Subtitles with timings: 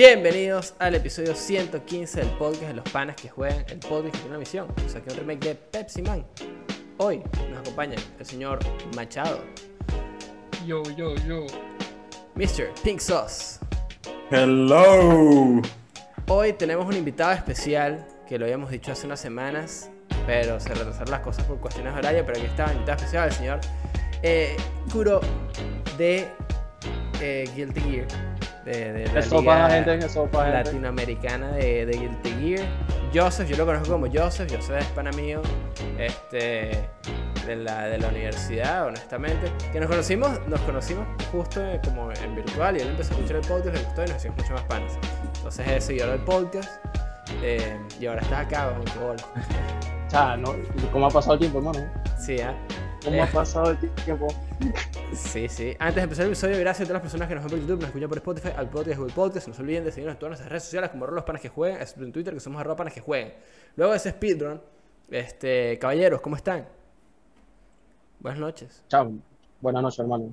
[0.00, 4.28] Bienvenidos al episodio 115 del podcast de los panas que juegan el podcast que tiene
[4.28, 4.66] una misión.
[4.86, 6.24] O sea, que un remake de Pepsi Man.
[6.96, 8.60] Hoy nos acompaña el señor
[8.96, 9.44] Machado,
[10.66, 11.44] Yo, yo, yo.
[12.34, 12.72] Mr.
[12.82, 13.58] Pink Sauce.
[14.30, 15.60] Hello.
[16.28, 19.90] Hoy tenemos un invitado especial que lo habíamos dicho hace unas semanas,
[20.24, 22.24] pero se retrasaron las cosas por cuestiones horarias.
[22.26, 23.60] Pero aquí está el invitado especial, el señor
[24.22, 24.56] eh,
[24.90, 25.20] Kuro
[25.98, 26.26] de
[27.20, 28.29] eh, Guilty Gear.
[28.70, 32.68] De, de la Eso gente, eso latinoamericana de, de Guilty Gear.
[33.12, 35.42] Joseph, yo lo conozco como Joseph, Joseph es pana mío
[35.98, 36.88] este,
[37.46, 39.50] de, la, de la universidad, honestamente.
[39.72, 43.36] Que nos conocimos, nos conocimos justo eh, como en virtual y él empezó a escuchar
[43.38, 44.92] el podcast, le gustó y nos hicimos mucho más panas.
[45.36, 46.70] Entonces es seguidor del podcast
[47.42, 49.22] eh, y ahora estás acá, bajo bola.
[50.06, 50.54] O sea, ¿no?
[50.92, 51.80] ¿Cómo ha pasado el tiempo, hermano?
[52.16, 52.54] Sí, ¿ah?
[53.04, 53.20] ¿Cómo Eh.
[53.22, 54.28] ha pasado el tiempo?
[55.14, 55.74] Sí, sí.
[55.78, 57.76] Antes de empezar el episodio, gracias a todas las personas que nos ven por YouTube,
[57.80, 59.48] nos escuchan por Spotify, al podcast Google Podcast.
[59.48, 61.80] No se olviden de seguirnos en todas nuestras redes sociales como los panas que jueguen,
[61.80, 63.32] excepto en Twitter que somos arroba panas que jueguen.
[63.76, 64.60] Luego de ese speedrun,
[65.10, 66.66] este, caballeros, ¿cómo están?
[68.20, 68.84] Buenas noches.
[68.88, 69.12] Chao.
[69.60, 70.32] Buenas noches, hermano.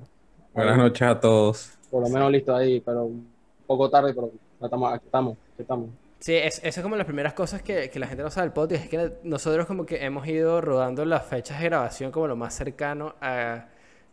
[0.52, 1.70] Buenas noches a todos.
[1.90, 3.26] Por lo menos listo ahí, pero un
[3.66, 4.30] poco tarde, pero
[4.62, 5.88] estamos, aquí estamos, aquí estamos.
[6.20, 8.52] Sí, es, eso es como las primeras cosas que, que la gente no sabe del
[8.52, 8.84] podcast.
[8.84, 12.54] Es que nosotros como que hemos ido rodando las fechas de grabación como lo más
[12.54, 13.66] cercano a,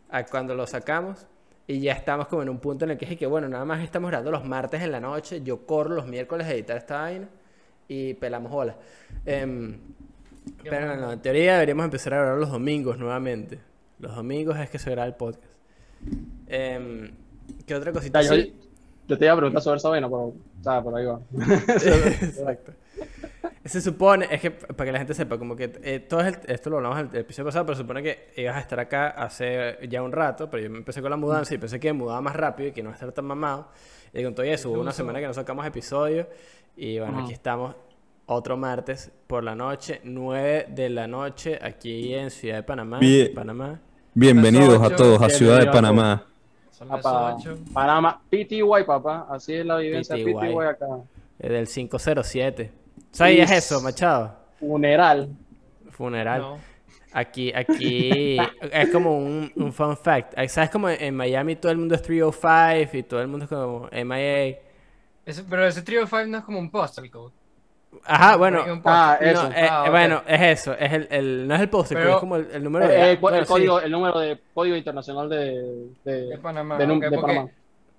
[0.10, 1.26] a cuando lo sacamos.
[1.68, 3.84] Y ya estamos como en un punto en el que es que, bueno, nada más
[3.84, 5.42] estamos grabando los martes en la noche.
[5.42, 7.28] Yo corro los miércoles a editar esta vaina
[7.88, 8.76] y pelamos bolas.
[9.26, 9.80] Em,
[10.64, 13.58] pero no, no, en teoría deberíamos empezar a grabar los domingos nuevamente.
[13.98, 15.54] Los domingos es que se graba el podcast.
[16.48, 17.12] Em,
[17.66, 18.22] ¿Qué otra cosita?
[18.22, 18.54] Ya, yo, Sí.
[19.08, 21.20] Yo te iba a preguntar sobre esa vaina, pero, o sea, por ahí va.
[22.22, 22.72] Exacto.
[23.64, 26.70] Se supone, es que para que la gente sepa, como que eh, todo el- esto
[26.70, 29.80] lo hablamos en el episodio pasado, pero se supone que ibas a estar acá hace
[29.90, 32.22] ya un rato, pero yo me empecé con la mudanza y pensé que me mudaba
[32.22, 33.70] más rápido y que no iba a estar tan mamado.
[34.14, 36.28] Y con todo eso, hubo una semana que no sacamos episodio
[36.78, 37.76] y bueno, aquí estamos
[38.28, 43.00] otro martes por la noche, 9 de la noche, aquí en Ciudad de Panamá.
[43.00, 43.34] Bien.
[43.34, 43.80] Panamá.
[44.14, 46.26] Bienvenidos a todos a Ciudad de Panamá.
[46.78, 47.58] Son las Papá, 8.
[47.74, 49.28] Panamá, PTY, papá.
[49.30, 50.34] Así es la vivencia de PTY.
[50.34, 50.86] PTY acá.
[51.40, 52.72] eh, del 507.
[53.12, 54.36] ¿Sabías Is- eso, Machado?
[54.60, 55.30] Funeral.
[55.92, 56.42] Funeral.
[56.42, 56.58] No.
[57.14, 58.38] Aquí, aquí
[58.74, 60.34] es como un, un fun fact.
[60.50, 63.88] ¿Sabes como en Miami todo el mundo es 305 y todo el mundo es como
[63.92, 64.58] MIA?
[65.50, 67.32] Pero ese Trio 5 no es como un postal code.
[68.04, 69.44] Ajá, bueno, Ah, eso.
[69.44, 72.18] no, eh, Ah, bueno, es eso, es el, el- no es el postre, Pero- es
[72.18, 73.12] como el, el número Eh, de...
[73.14, 73.52] eh, el, sí.
[73.54, 76.78] código, el número de código internacional de, de, De Panamá.
[76.78, 77.50] de num- ok, de porque, Panamá.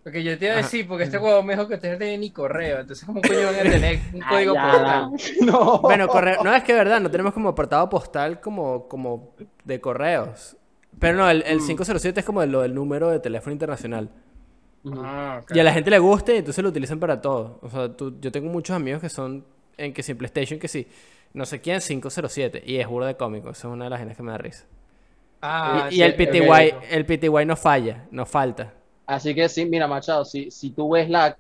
[0.05, 2.21] porque yo te iba a decir, porque este juego me dijo que ustedes no tienen
[2.21, 2.81] ni correo.
[2.81, 5.37] Entonces, ¿cómo coño van a tener un código Ah, postal?
[5.47, 5.79] No.
[5.81, 9.81] Bueno, correo, no es que es verdad, no tenemos como apartado postal como, como de
[9.81, 10.57] correos.
[10.99, 11.67] Pero no, el, el Mm.
[11.67, 14.09] 507 es como lo del número de teléfono internacional.
[14.95, 15.51] Ah, ok.
[15.55, 17.59] Y a la gente le gusta y entonces lo utilizan para todo.
[17.63, 19.45] O sea, tú- yo tengo muchos amigos que son
[19.79, 20.87] en que si en PlayStation, que sí,
[21.35, 22.63] no sé quién, 507.
[22.67, 23.51] Y es burda de cómico.
[23.51, 24.65] Eso es una de las genes que me da risa.
[25.43, 28.73] Ah, y, el PTY, el PTY no falla, no falta.
[29.07, 31.37] Así que sí, mira, Machado, si, si tú ves la.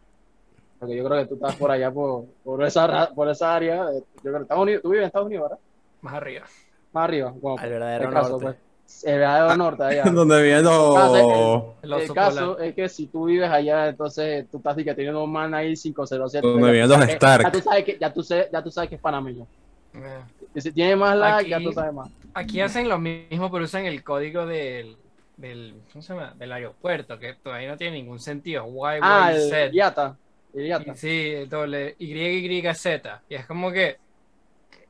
[0.78, 3.84] Porque yo creo que tú estás por allá, por, por, esa, por esa área.
[3.92, 5.58] eh, Yo creo que Estados Unidos, tú vives en Estados Unidos, ¿verdad?
[6.02, 6.44] Más arriba.
[6.92, 7.30] Más arriba.
[7.34, 8.44] Bueno, Al verdadero el caso, norte.
[8.44, 8.56] pues,
[9.04, 10.04] el verdadero norte, allá.
[10.04, 10.96] Donde viene los...
[11.16, 15.22] El El oso caso es que si tú vives allá, entonces tú estás que teniendo
[15.22, 16.46] un man ahí 507.
[16.46, 17.42] Donde ya vienen tú los sabes que- Stark.
[17.44, 19.46] Ya tú sabes que, ya tú, sé- ya tú sabes que es panameño.
[19.94, 20.20] Eh,
[20.54, 22.08] Y si tiene más lag, Aquí- ya tú sabes más.
[22.34, 24.96] Aquí hacen lo mismo, pero usan el código del,
[25.36, 26.34] del, ¿cómo se llama?
[26.36, 28.64] del aeropuerto, que todavía no tiene ningún sentido.
[28.66, 29.00] YYZ.
[29.02, 30.16] Ah, el IATA.
[30.54, 30.92] El IATA.
[30.92, 32.86] Y Sí, doble YYZ.
[33.28, 33.96] Y es como que.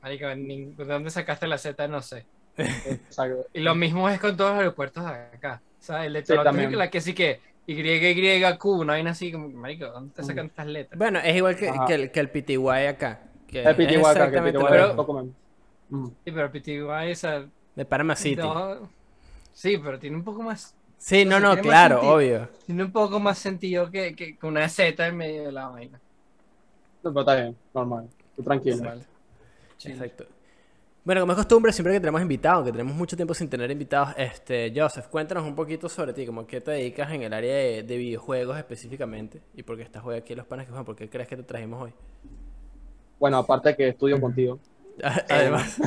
[0.03, 1.87] Marico, ¿de dónde sacaste la Z?
[1.89, 2.25] No sé.
[2.87, 3.47] Exacto.
[3.53, 5.61] Y lo mismo es con todos los aeropuertos de acá.
[5.81, 9.49] O sea, el de Sí, es la que sí que YYQ, no hay así como,
[9.49, 10.99] Marico, ¿dónde te sacan estas letras?
[10.99, 13.21] Bueno, es igual que, que el, que el PTY acá.
[13.47, 14.95] Que El PTY es acá, que el PTY Pero- es mismo.
[14.95, 15.35] Document.
[15.89, 16.07] Mm.
[16.25, 16.81] Sí, pero PTY,
[17.13, 17.47] o sea.
[17.75, 18.37] De Panama City.
[18.43, 18.89] no-
[19.53, 20.75] sí, pero tiene un poco más.
[20.99, 22.15] Sí, no, no, más claro, sentido.
[22.15, 22.49] obvio.
[22.67, 26.01] Tiene un poco más sentido que, que, que una Z en medio de la vaina.
[27.03, 28.09] No, Pero está bien, normal.
[28.35, 28.93] Tú tranquilo.
[29.79, 29.93] Chill.
[29.93, 30.27] Exacto.
[31.07, 34.09] Bueno, como es costumbre, siempre que tenemos invitados, aunque tenemos mucho tiempo sin tener invitados,
[34.17, 37.85] este, Joseph, cuéntanos un poquito sobre ti, como qué te dedicas en el área de,
[37.85, 40.97] de videojuegos específicamente y por qué estás hoy aquí en Los Panas que Juegan, por
[40.97, 41.93] qué crees que te trajimos hoy.
[43.21, 44.59] Bueno, aparte que estudio contigo.
[45.31, 45.81] Además,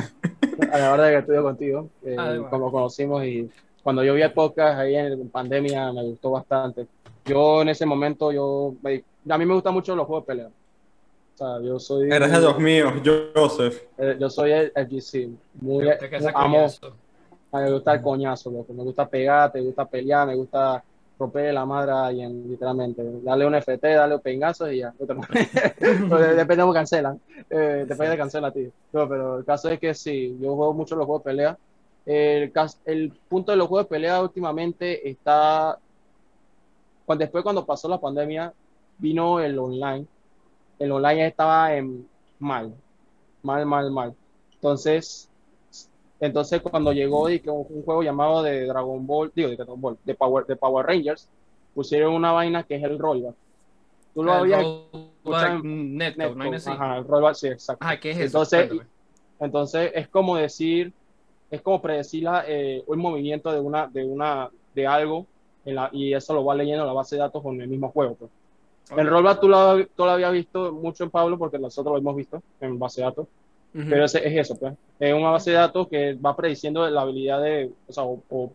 [0.72, 1.90] Además de que estudio contigo.
[2.02, 2.16] eh,
[2.48, 3.50] como conocimos y
[3.82, 6.86] cuando yo vi el podcast ahí en pandemia me gustó bastante.
[7.26, 8.74] Yo en ese momento, yo
[9.28, 10.50] a mí me gustan mucho los juegos de pelea.
[11.40, 12.10] Sea, yo soy...
[12.12, 12.92] Eres de los míos,
[13.34, 13.82] Joseph.
[13.96, 14.72] eh, Yo soy el.
[15.54, 16.92] Muy, Te casas amo, coñazo.
[17.52, 18.72] me gusta el coñazo, loco.
[18.74, 20.84] Me gusta pegar, me gusta pelear, me gusta
[21.18, 23.02] romper la madre a alguien, literalmente.
[23.22, 24.92] Darle un FT, darle un pingazo y ya.
[24.98, 27.18] Depende de cómo cancelan.
[27.48, 28.70] Eh, depende de cancela a ti.
[28.92, 31.58] No, pero el caso es que sí, yo juego mucho los juegos de pelea.
[32.04, 32.52] El,
[32.84, 35.78] el punto de los juegos de pelea últimamente está.
[37.06, 38.52] Cuando, después, cuando pasó la pandemia,
[38.98, 40.06] vino el online.
[40.80, 42.08] El online estaba en
[42.40, 42.74] mal.
[43.42, 44.14] Mal, mal, mal.
[44.54, 45.28] Entonces,
[46.18, 49.80] entonces cuando llegó y que un, un juego llamado de Dragon Ball, digo de Dragon
[49.80, 51.28] Ball, de Power, de Power Rangers,
[51.74, 53.34] pusieron una vaina que es el rollback.
[54.14, 54.66] Tú lo El habías
[55.62, 56.72] netcode, ¿no?
[56.72, 57.84] Ajá, el rollback, sí, exacto.
[57.84, 58.24] Ajá, ¿qué es eso?
[58.26, 58.90] Entonces, Cuéntame.
[59.40, 60.92] entonces es como decir,
[61.50, 65.26] es como predecir la, eh, un movimiento de una, de una, de algo
[65.64, 67.90] en la, y eso lo va leyendo en la base de datos con el mismo
[67.90, 68.14] juego.
[68.14, 68.30] pues.
[68.96, 72.16] El rollback tú lo, tú lo habías visto mucho en Pablo porque nosotros lo hemos
[72.16, 73.26] visto en base de datos.
[73.74, 73.84] Ujú.
[73.88, 74.74] Pero ese- es eso, pues.
[74.98, 78.52] Es una base de datos que va prediciendo la habilidad de, o sea, o, o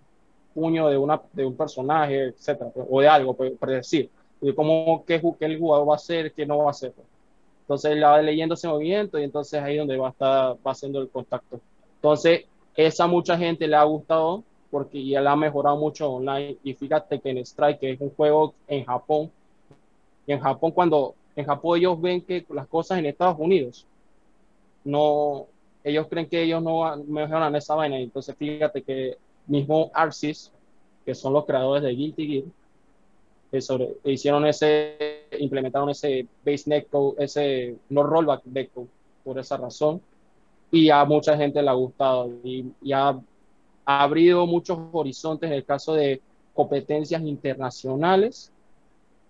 [0.53, 4.09] puño de, una, de un personaje, etcétera, pues, o de algo, pues, predecir.
[4.41, 6.91] Y cómo, qué, qué el jugador va a hacer, qué no va a hacer.
[6.93, 7.07] pues.
[7.61, 11.01] Entonces él va leyendo ese movimiento y entonces ahí donde va a estar, va haciendo
[11.01, 11.59] el contacto.
[11.95, 12.45] Entonces,
[12.75, 16.57] esa mucha gente le ha gustado porque ya la ha mejorado mucho online.
[16.63, 19.31] Y fíjate que en Strike, que es un juego en Japón,
[20.27, 23.85] y en Japón cuando, en Japón ellos ven que las cosas en Estados Unidos
[24.85, 25.47] no,
[25.83, 27.99] ellos creen que ellos no mejoran esa vaina.
[27.99, 29.17] Entonces, fíjate que
[29.47, 30.51] mismo Arxis,
[31.03, 32.43] que son los creadores de Guilty Gear,
[33.51, 38.87] que sobre, hicieron ese, implementaron ese base netcode, ese no rollback netcode,
[39.23, 40.01] por esa razón.
[40.71, 43.09] Y a mucha gente le ha gustado y, y ha,
[43.85, 46.21] ha abrido muchos horizontes en el caso de
[46.53, 48.51] competencias internacionales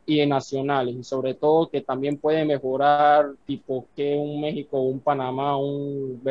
[0.06, 5.58] y nacionales, y sobre todo que también puede mejorar tipo que un México, un Panamá,
[5.58, 6.22] un,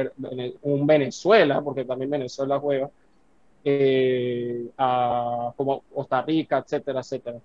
[0.63, 2.91] un Venezuela, porque también Venezuela juega,
[3.65, 7.41] eh, a- como Costa Rica, etcétera, etcétera.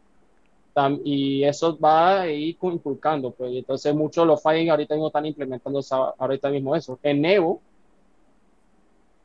[0.74, 4.94] Tam- y eso va a ir inculcando, pues, y entonces muchos de los fighting ahorita
[4.96, 5.81] mismo están implementando
[6.20, 7.00] ahorita mismo eso.
[7.04, 7.62] En Evo,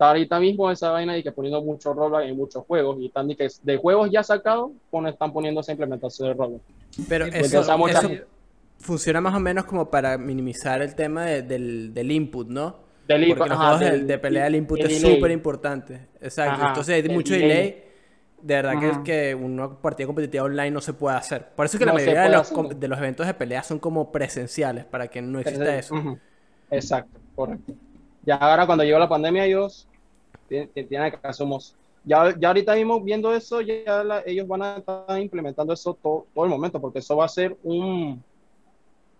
[0.05, 3.29] está ahorita mismo esa vaina y que poniendo mucho rollback en muchos juegos, y están
[3.29, 6.63] de, que de juegos ya sacados, pone- están poniendo esa implementación de rollback.
[7.09, 8.11] Pero eso, porque, eso
[8.79, 12.77] funciona más o menos como para minimizar el tema de- del, del input, ¿no?
[13.09, 15.01] Del Porque input, en los ajá, juegos de, del- de pelea el input el es
[15.01, 16.09] súper importante.
[16.21, 16.53] Exacto.
[16.55, 17.49] Ajá, Entonces hay mucho delay.
[17.49, 17.85] delay.
[18.43, 19.03] De verdad que, Ajá.
[19.05, 21.47] que una partida competitiva online no se puede hacer.
[21.57, 22.77] Por eso es que la No se mayoría de los, hacer.
[22.77, 25.95] de los eventos de pelea son como presenciales, para que no exista eso.
[26.71, 27.73] Exacto, correcto.
[28.27, 29.87] Ya ahora cuando llegó la pandemia, ellos
[30.49, 31.75] ti- ti- tienen que somos
[32.05, 36.27] ya, ya ahorita mismo viendo eso, ya la- ellos van a estar implementando eso todo,
[36.35, 38.23] todo el momento, porque eso va a ser un,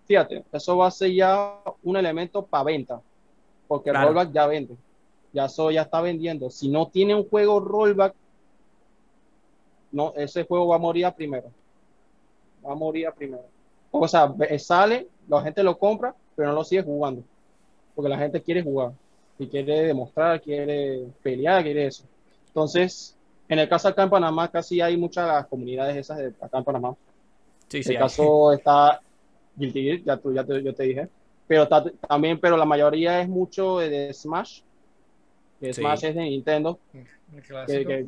[0.05, 3.01] fíjate, eso va a ser ya un elemento para venta,
[3.67, 4.09] porque Claro.
[4.09, 4.77] el rollback ya vende,
[5.33, 6.49] ya eso ya está vendiendo.
[6.51, 8.13] Si no tiene un juego rollback,
[9.91, 11.51] no, ese juego va a morir a primero,
[12.65, 13.43] va a morir a primero.
[13.91, 17.23] O sea, sale, la gente lo compra, pero no lo sigue jugando.
[17.95, 18.91] Porque la gente quiere jugar
[19.37, 22.03] y quiere demostrar, quiere pelear, quiere eso.
[22.47, 23.17] Entonces,
[23.49, 26.95] en el caso acá en Panamá, casi hay muchas comunidades esas de acá en Panamá.
[27.67, 27.97] Sí, el hay.
[27.97, 29.01] caso está
[29.55, 31.09] Guilty Gear, ya, tú, ya te, yo te dije.
[31.47, 34.61] Pero está, también, pero la mayoría es mucho de Smash.
[35.59, 35.81] Que Sí.
[35.81, 36.79] Smash es de Nintendo.
[36.93, 37.87] El Que, clásico.
[37.87, 38.05] que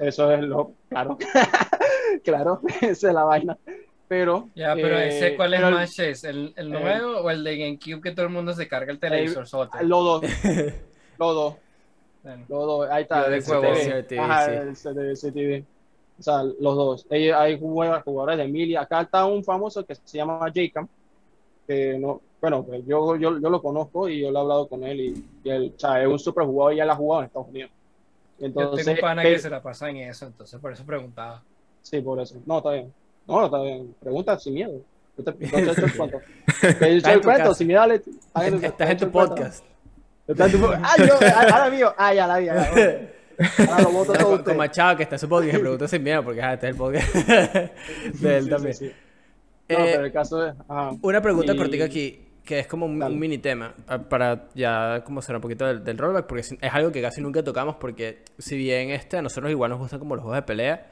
[0.00, 1.18] eso es lo, claro.
[2.24, 3.58] claro, esa es la vaina.
[4.08, 4.48] Pero.
[4.54, 6.24] Ya, pero eh, ese, ¿cuál es pero el- más es?
[6.24, 9.48] ¿El, el nuevo o el de GameCube que todo el mundo se carga el televisor
[9.48, 10.22] dos.
[11.18, 11.54] Los dos.
[12.22, 12.88] Bueno, Los dos.
[12.90, 13.26] Ahí está.
[13.34, 13.62] El juego.
[13.74, 14.02] CTV.
[14.04, 14.52] CTV, Ajá, sí.
[14.98, 15.64] el CTV.
[16.18, 17.06] O sea, los dos.
[17.10, 18.82] Ellos- hay jugadores de Emilia.
[18.82, 20.86] Acá está un famoso que se llama Jacob.
[21.66, 24.84] Que no, bueno, pues yo, yo, yo lo conozco y yo lo he hablado con
[24.84, 25.00] él.
[25.00, 27.26] Y, y él, o sea, es un super jugador y ya la ha jugado en
[27.26, 27.70] Estados Unidos.
[28.38, 30.84] yo Entonces, tengo un pana eh, que se la pasa en eso, entonces por eso
[30.84, 31.42] preguntaba.
[31.80, 32.36] Sí, por eso.
[32.46, 32.92] No, está bien.
[33.26, 33.94] No, no, está bien.
[34.00, 34.72] Pregunta sin miedo.
[35.16, 36.20] Yo te, yo te echo el cuento.
[36.60, 37.80] Te el sin miedo.
[37.80, 38.02] dale-
[38.66, 39.64] Estás en tu podcast.
[40.26, 40.84] Estás en tu podcast.
[40.84, 41.14] Ah, yo,
[41.52, 41.94] ahora mío.
[41.96, 42.48] Ah, ya la vi.
[43.68, 44.60] Ahora lo voto todo usted.
[44.60, 46.68] a Chava que está en su podcast y me pregunta sin miedo, porque ajá, este
[46.68, 47.14] es el podcast
[48.20, 48.74] de él también.
[48.80, 50.54] No, Eh, pero el caso es.
[51.02, 55.34] Una pregunta cortica aquí, que es como un, mini tema, ah, para ya como hacer
[55.34, 58.56] un poquito del, del rollback, porque es es algo que casi nunca tocamos, porque si
[58.56, 60.86] bien este, a nosotros igual nos gustan como los juegos de pelea,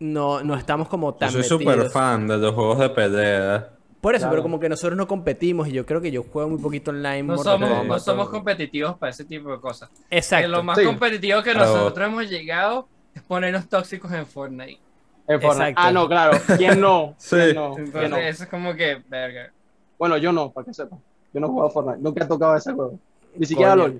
[0.00, 3.70] no, no estamos como Yo tan soy súper fan de los juegos de pelea.
[4.00, 4.30] Por eso, Claro.
[4.32, 7.22] pero como que nosotros no competimos y yo creo que yo juego muy poquito online.
[7.22, 9.90] No somos, Kombat, no somos competitivos para ese tipo de cosas.
[10.08, 10.48] Que Exacto.
[10.48, 10.84] lo más Sí.
[10.86, 11.66] competitivo que Claro.
[11.74, 14.80] nosotros hemos llegado es ponernos tóxicos en Fortnite.
[15.28, 15.70] En Fortnite.
[15.70, 15.82] Exacto.
[15.84, 16.38] Ah, no, claro.
[16.56, 17.14] ¿Quién no?
[17.18, 17.36] Sí.
[17.36, 17.74] ¿Quién no?
[17.74, 18.16] ¿Quién Entonces, no?
[18.16, 19.52] eso es como que, verga.
[19.98, 20.96] Bueno, yo no, para que sepa.
[21.34, 21.98] Yo no he jugado Fortnite.
[22.00, 22.98] Nunca he tocado ese juego.
[23.36, 23.82] Ni siquiera Coño.
[23.88, 23.96] LOL.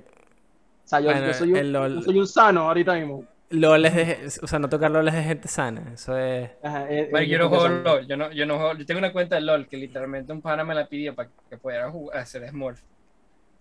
[0.82, 3.24] O sea, yo, Bueno, yo soy un, yo soy un sano ahorita mismo.
[3.50, 6.50] LOL es de, o sea, no tocar LOL es de gente sana, eso es...
[6.62, 8.98] Ajá, Bueno, eh, yo no juego son- LOL, yo no, yo no juego, yo tengo
[8.98, 12.18] una cuenta de LOL que literalmente un pana me la pidió para que pudiera jugar,
[12.18, 12.80] hacer Smurf.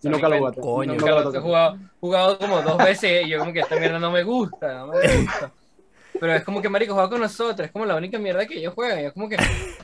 [0.02, 0.60] Y nunca lo jugaste.
[0.62, 0.92] Coño.
[0.94, 3.98] Nunca Nunca lo he jugado, jugado como dos veces y yo como que esta mierda
[3.98, 5.52] no me gusta, no me gusta.
[6.18, 8.74] Pero es como que marico juega con nosotros, es como la única mierda que ellos
[8.74, 9.00] juegan.
[9.00, 9.36] y es como que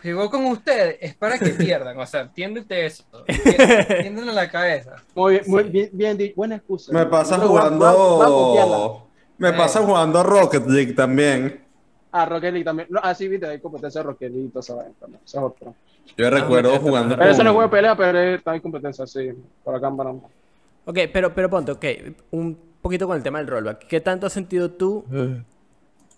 [0.03, 4.97] juego con ustedes es para que pierdan, o sea, entiéndete eso, entiéndanlo en la cabeza.
[5.15, 6.93] Muy bien, muy bien, bien di- buena excusa.
[6.93, 9.06] Me pasa a-
[9.39, 9.43] a.
[9.43, 9.53] Me Eh.
[9.53, 11.61] pasa jugando Rocket League también.
[12.13, 12.89] Ah, Rocket League también.
[12.91, 15.21] No, ah, sí, viste, hay competencia de Rocket League y toda esa vaina también.
[15.25, 15.75] Eso es otro.
[16.17, 17.17] Yo recuerdo me jugando.
[17.17, 19.31] Pero eso no es juego de pelea, pero también competencia, sí.
[19.65, 20.21] Por acá en Panamá.
[20.85, 21.85] Ok, pero, pero ponte, ok,
[22.31, 23.87] un poquito con el tema del rollback.
[23.87, 25.05] ¿Qué tanto has sentido tú?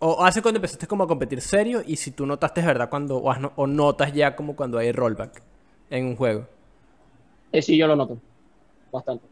[0.01, 2.89] O hace cuando empezaste como a competir serio y si tú notaste, ¿verdad?
[2.89, 5.43] Cuando, o, has o notas ya como cuando hay rollback
[5.91, 6.47] en un juego.
[7.51, 8.19] Eh, sí, yo lo noto.
[8.93, 9.25] Bastante.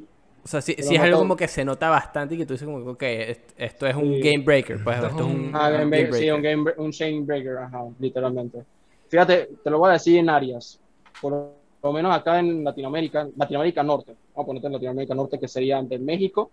[0.47, 2.79] O sea, si, es algo como que se nota bastante y que tú dices como
[2.85, 4.21] que, ok, est- esto es un Sí.
[4.21, 6.35] game breaker, pues Esto esto, es un- un, Ah, game game breaker, sí, breaker.
[6.35, 8.63] un, game, un chain breaker, ajá, literalmente.
[9.09, 10.79] Fíjate, te lo voy a decir en áreas.
[11.21, 11.33] Por
[11.83, 15.83] lo menos acá en Latinoamérica, Latinoamérica Norte, vamos a ponerte en Latinoamérica Norte, que sería
[15.83, 16.49] de México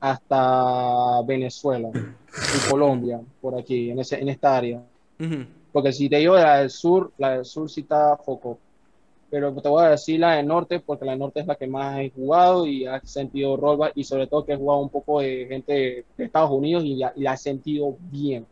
[0.00, 4.82] hasta Venezuela y Colombia, por aquí, en, ese, en esta área.
[5.72, 8.58] Porque si te digo de la del sur, la del sur sí está foco.
[9.36, 11.66] Pero te voy a decir la del norte, porque la del norte es la que
[11.66, 15.20] más he jugado y ha sentido rollback y sobre todo que he jugado un poco
[15.20, 18.46] de gente de Estados Unidos y la, y la he sentido bien.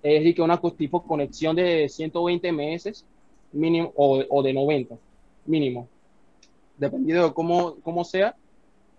[0.00, 3.04] Es decir, que una tipo conexión de 120 ms
[3.50, 4.94] mínimo o, o de 90
[5.46, 5.88] mínimo,
[6.78, 8.36] dependiendo de cómo, cómo sea.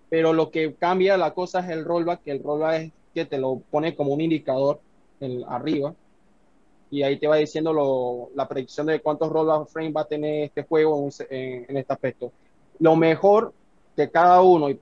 [0.09, 3.37] Pero lo que cambia la cosa es el rollback, que el rollback es que te
[3.37, 4.81] lo pone como un indicador
[5.21, 5.95] en, arriba
[6.99, 10.45] y ahí te va diciendo lo- la predicción de cuántos roll frame va a tener
[10.45, 12.31] este juego en, en- este aspecto.
[12.79, 13.53] Lo mejor
[13.95, 14.75] de cada uno y,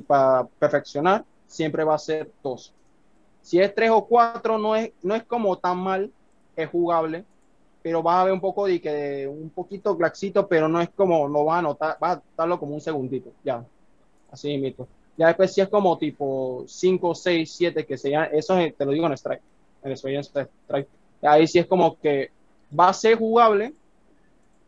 [0.00, 2.74] para perfeccionar siempre va a ser dos.
[3.40, 6.12] Si es tres o cuatro, no es, no es como tan mal,
[6.56, 7.24] es jugable,
[7.82, 11.28] pero vas a ver un poco de que un poquito glaxito, pero no es como,
[11.28, 13.64] no vas a notar, vas a notarlo como un segundito, ya,
[14.30, 14.88] así mismo.
[15.16, 18.92] Ya después si es como tipo 5, 6, 7, que serían, eso es- te lo
[18.92, 19.42] digo en Strike,
[19.82, 20.88] en Strike.
[21.22, 22.30] Ahí sí es como que
[22.78, 23.74] va a ser jugable,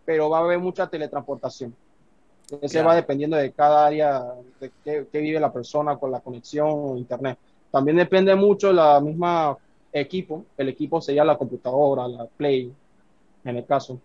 [0.05, 1.75] pero va a haber mucha teletransportación.
[2.62, 2.88] Ese Claro.
[2.88, 4.25] va dependiendo de cada área,
[4.59, 7.38] de qué, qué vive la persona con la conexión o internet.
[7.71, 9.57] También depende mucho la misma
[9.93, 10.45] equipo.
[10.57, 12.73] El equipo sería la computadora, la Play,
[13.45, 14.00] en el caso.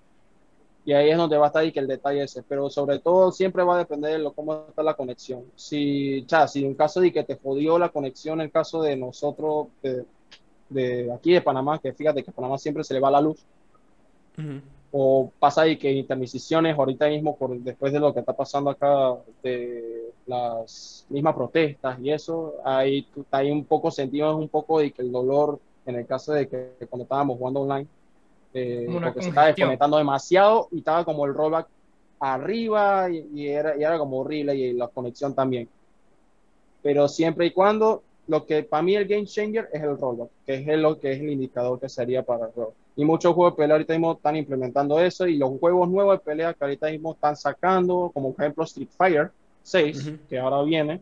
[0.86, 2.44] Y ahí es donde va a estar ahí que el detalle ese.
[2.44, 5.46] Pero sobre todo siempre va a depender de lo, cómo está la conexión.
[5.56, 8.98] Si, cha, si en caso de que te jodió la conexión, en el caso de
[8.98, 10.04] nosotros, de,
[10.74, 13.46] de aquí de Panamá, que fíjate que a Panamá siempre se le va la luz,
[14.38, 14.62] Ujú.
[14.92, 19.16] o pasa ahí que intermisiciones ahorita mismo, por, después de lo que está pasando acá,
[19.42, 25.02] de las mismas protestas y eso, hay, hay un poco sentido, un poco de que
[25.02, 27.88] el dolor, en el caso de que cuando estábamos jugando online,
[28.54, 31.68] eh, porque se estaba desconectando demasiado y estaba como el rollback
[32.20, 35.68] arriba y, y era, y era como horrible y la conexión también.
[36.82, 40.56] Pero siempre y cuando, lo que para mí el game changer es el rollback, que
[40.56, 42.74] es lo que es el indicador que sería para el juego.
[42.96, 46.24] Y muchos juegos de pelea ahorita mismo están implementando eso y los juegos nuevos de
[46.24, 49.32] pelea que ahorita mismo están sacando, como por ejemplo Street Fighter
[49.64, 50.18] 6, Ujú.
[50.30, 51.02] que ahora viene,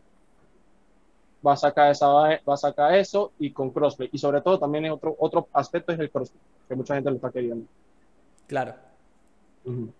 [1.45, 4.09] va a sacar esa va a sacar eso y con crossplay.
[4.11, 7.15] Y sobre todo también es otro otro aspecto es el crossplay, que mucha gente lo
[7.17, 7.65] está queriendo.
[8.47, 8.75] Claro.
[9.65, 9.91] Ujú.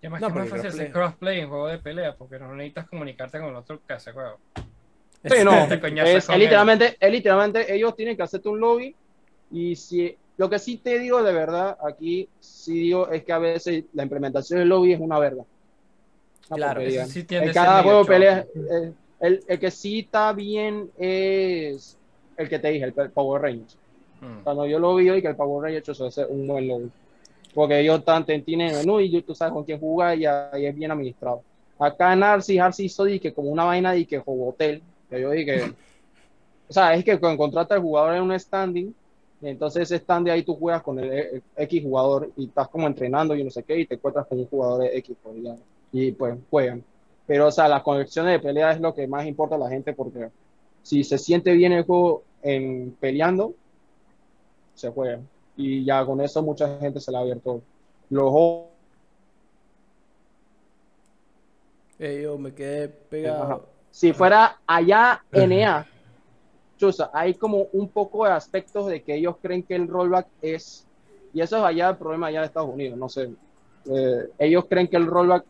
[0.00, 2.54] Y además No, que es más fácil hacer crossplay en juego de pelea porque no
[2.54, 4.38] necesitas comunicarte con el otro que hace juego.
[5.24, 8.94] Sí, no, Te coñazas es, es literalmente, es literalmente ellos tienen que hacerte un lobby
[9.52, 13.38] y si lo que sí te digo de verdad aquí sí digo es que a
[13.38, 15.44] veces la implementación del lobby es una verga.
[16.48, 16.80] Una Claro.
[16.80, 21.96] Eso sí tiende en cada juego pelea eh, el, el que sí está bien es
[22.36, 23.76] el que te dije, el Power Rangers.
[24.20, 24.42] Mm.
[24.42, 26.90] Cuando yo lo vi hoy que el Power Rangers eso es un buen lobby.
[27.54, 30.74] Porque ellos están, te- tienen menú y tú sabes con quién jugar y ahí es
[30.74, 31.42] bien administrado.
[31.78, 34.82] Acá en Arsi, Arsi hizo que como una vaina de que juego hotel.
[35.12, 35.74] Que yo dije,
[36.68, 38.94] o sea, es que cuando contratas al jugador en un standing,
[39.42, 42.86] y entonces ese standing ahí tú juegas con el, el X jugador y estás como
[42.86, 45.36] entrenando y no sé qué, y te encuentras con un jugador de X, pues,
[45.92, 46.82] y pues juegan.
[47.26, 49.92] Pero, o sea, las conexiones de pelea es lo que más importa a la gente
[49.92, 50.30] porque
[50.82, 53.54] si se siente bien el juego en peleando,
[54.74, 55.20] se juega.
[55.58, 57.60] Y ya con eso mucha gente se le ha abierto
[58.08, 58.64] los.
[61.98, 63.42] Eh, yo me quedé pegado.
[63.42, 63.60] Ajá.
[63.92, 65.86] Si fuera allá NA,
[66.78, 70.86] chusa, hay como un poco de aspectos de que ellos creen que el rollback es,
[71.32, 73.30] y eso es allá el problema allá de Estados Unidos, no sé.
[73.84, 75.44] Eh, ellos creen que el rollback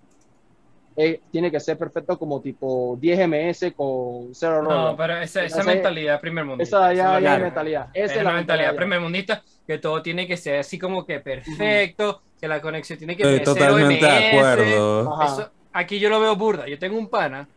[0.96, 5.46] eh, tiene que ser perfecto como tipo 10 ms con 0 No, pero esa, esa
[5.46, 6.92] Esa es- mentalidad primer mundista.
[6.92, 7.88] Esa ya, es mentalidad.
[7.94, 8.74] Esa Esa es la mentalidad.
[8.76, 13.16] primer mundista, que todo tiene que ser así como que perfecto, que la conexión tiene
[13.16, 14.36] que Estoy cero totalmente de MS.
[14.36, 15.14] acuerdo.
[15.14, 15.24] Ajá.
[15.32, 16.66] Eso- aquí yo lo veo burda.
[16.68, 17.48] Yo tengo un pana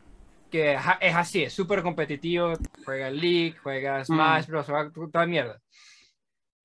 [0.55, 2.53] que es, así, es súper competitivo,
[2.85, 5.59] juega League, juega Smash Bros, juega toda mierda.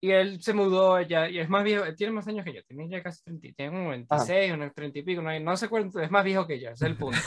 [0.01, 2.63] Y él se mudó ya, y es más viejo, él tiene más años que yo,
[2.63, 5.99] tiene ya casi 30, tiene como 26, unos 30 y pico, no, no sé cuánto,
[5.99, 7.19] es más viejo que yo, ese es el punto.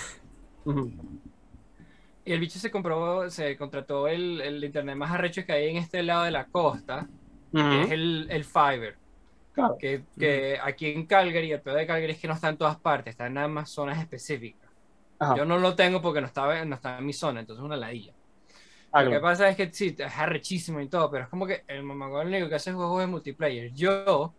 [2.25, 5.75] Y el bicho se compró, se contrató el, el internet más arrecho que hay en
[5.75, 7.05] este lado de la costa,
[7.51, 8.95] que es el, el Fiverr.
[9.51, 9.77] Claro.
[9.77, 12.79] Que, que aquí en Calgary, el peor de Calgary es que no está en todas
[12.79, 14.62] partes, está en nada más zonas específicas.
[15.23, 15.35] Ajá.
[15.35, 17.77] Yo no lo tengo porque no estaba, no estaba en mi zona, entonces es una
[17.77, 18.13] ladilla.
[18.91, 21.63] Ah, Lo que pasa es que sí, es arrechísimo y todo, pero es como que
[21.67, 23.71] el mamagón único que hace juegos de multiplayer.
[23.73, 24.35] Yo,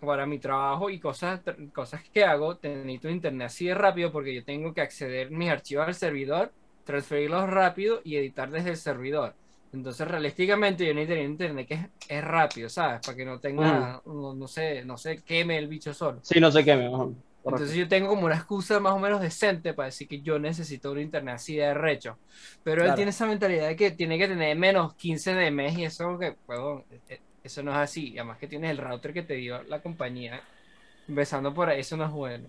[0.00, 1.42] para mi trabajo y cosas,
[1.74, 5.86] cosas que hago, necesito internet así de rápido porque yo tengo que acceder mis archivos
[5.86, 9.36] al servidor, transferirlos rápido y editar desde el servidor.
[9.72, 13.02] Entonces, realísticamente, yo necesito internet que es, es rápido, ¿sabes?
[13.02, 16.22] Para que no tenga, no, no sé, no sé, queme el bicho solo.
[16.22, 16.76] Sí, no sé qué.
[16.76, 17.08] me- ajá.
[17.50, 17.64] Correcto.
[17.64, 20.92] Entonces yo tengo como una excusa más o menos decente para decir que yo necesito
[20.92, 22.18] un internet así de recho.
[22.62, 25.84] Pero él tiene esa mentalidad de que tiene que tener menos 15 de mes y
[25.84, 28.12] eso que, huevón, eh, eso no es así.
[28.12, 30.40] Y además que tienes el router que te dio la compañía.
[31.08, 32.48] Empezando por ahí, eso no es bueno.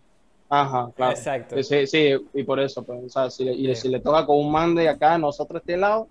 [0.49, 1.11] Ajá, claro.
[1.11, 1.63] Exacto.
[1.63, 3.83] Sí, sí, y por eso, pues, o sea, si le, y Sí.
[3.83, 6.09] si le toca con un man de acá, nosotros este lado,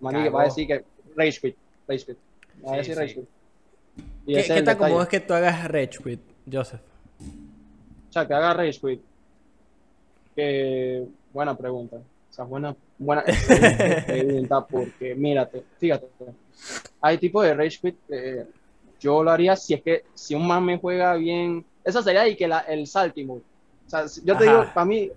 [0.00, 0.84] maní que va a decir que
[1.16, 2.18] Rage Quit, Rage Quit.
[2.66, 3.00] Va a decir sí.
[3.00, 3.28] Rage Quit.
[4.26, 6.80] ¿Qué, qué tan cómodo es que tú hagas Rage Quit, Joseph?
[8.08, 9.00] O sea, que haga Rage Quit.
[10.34, 11.96] Que buena pregunta.
[11.96, 13.24] O sea, buena, buena
[14.06, 16.06] pregunta porque, mírate, fíjate,
[17.00, 18.46] hay tipos de Rage Quit que
[19.00, 22.36] yo lo haría si es que, si un man me juega bien, eso sería y
[22.36, 23.42] que la, el salty mode.
[23.86, 24.60] O sea, yo te Ajá.
[24.60, 25.10] digo, para mí,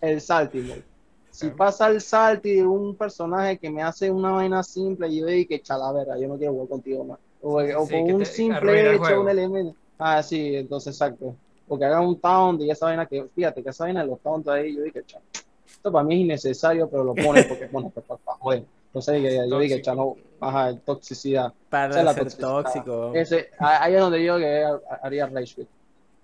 [0.00, 0.82] el salty mode.
[1.30, 5.26] Si pasa el salty de un personaje que me hace una vaina simple y yo
[5.26, 7.18] digo que chalavera, yo no quiero jugar contigo más.
[7.40, 9.76] O, Sí, o sí, con un simple hecho, un elemento.
[9.98, 11.36] Ah, sí, entonces exacto.
[11.68, 14.48] Porque hagan un taunt y esa vaina que, fíjate, que esa vaina de los taunts
[14.48, 15.18] ahí, yo dije, cha,
[15.66, 18.64] esto para mí es innecesario, pero lo ponen porque, bueno, pues para, joder.
[18.86, 19.84] Entonces dije, yo dije, Tóxico.
[19.84, 21.52] cha, no, ajá, toxicidad.
[21.68, 22.48] Para Esa es la ser toxicidad.
[22.48, 23.12] tóxico.
[23.14, 24.64] Ese, ahí es donde yo que
[25.02, 25.68] haría Rage Quit.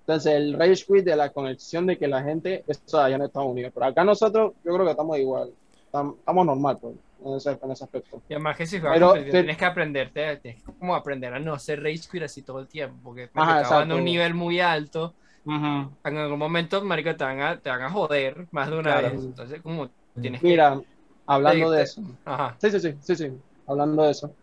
[0.00, 3.50] Entonces, el Rage Quit de la conexión de que la gente, eso allá en Estados
[3.50, 5.50] Unidos, pero acá nosotros, yo creo que estamos igual,
[5.92, 8.20] Tam- estamos normal, pues, en ese, en ese aspecto.
[8.28, 11.38] Y además que si juegas Pero- pero- tienes que aprenderte, tienes que como aprender a
[11.38, 12.96] no hacer rage quit así todo el tiempo.
[13.04, 15.14] Porque Ajá, acabando a un nivel muy alto.
[15.46, 19.08] En algún momento, marico, te van a, te van a joder más de una Claro.
[19.10, 19.24] vez.
[19.24, 20.48] Entonces, como tienes que...
[20.48, 20.80] Mira,
[21.26, 22.58] hablando de eso, Ajá.
[22.58, 23.28] sí, sí, sí, sí, sí,
[23.66, 24.34] hablando de eso,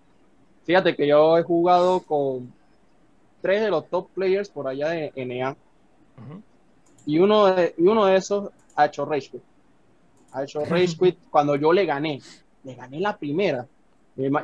[0.64, 2.54] fíjate que yo he jugado con
[3.42, 5.58] tres de los top players por allá de NA,
[6.18, 6.44] ujú.
[7.06, 9.44] y uno de, y uno de esos ha hecho Rage Quit.
[10.32, 12.20] Ha hecho Rage Quit cuando yo le gané.
[12.64, 13.68] Le gané la primera.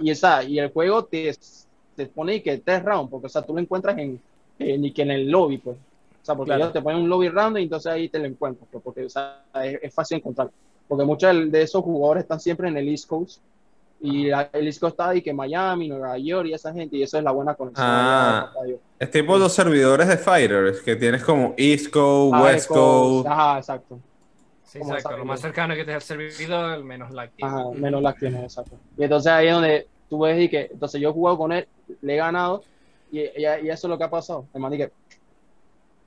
[0.02, 1.34] Y, esa, y el juego te,
[1.96, 4.22] te pone que tres rounds, porque o sea, tú lo encuentras en,
[4.60, 5.78] en, que en el lobby, pues.
[6.28, 6.64] O sea, porque Claro.
[6.64, 9.10] ellos te ponen un lobby round y entonces ahí te lo encuentras, pues, porque o
[9.10, 10.50] sea, es, es fácil encontrar.
[10.88, 13.42] Porque muchos de- esos jugadores están siempre en el East Coast.
[14.02, 17.04] Y la- el East Coast está ahí que Miami, Nueva York y esa gente, y
[17.04, 17.88] eso es la buena conexión.
[17.90, 18.52] Ah.
[19.00, 23.28] Es tipo los servidores de Fighters, que tienes como East Coast, Ah, West Coast.
[23.28, 24.00] Ajá, exacto.
[24.64, 25.18] Sí, exacto.
[25.18, 25.44] Lo más ¿no?
[25.48, 28.76] cercano que te da el servidor, menos la Ajá, menos las tienes, exacto.
[28.98, 31.66] Y entonces ahí es donde tú ves y que, entonces yo he jugado con él,
[32.02, 32.64] le he ganado,
[33.12, 34.46] y, y, y eso es lo que ha pasado.
[34.54, 34.92] Hermano, y que,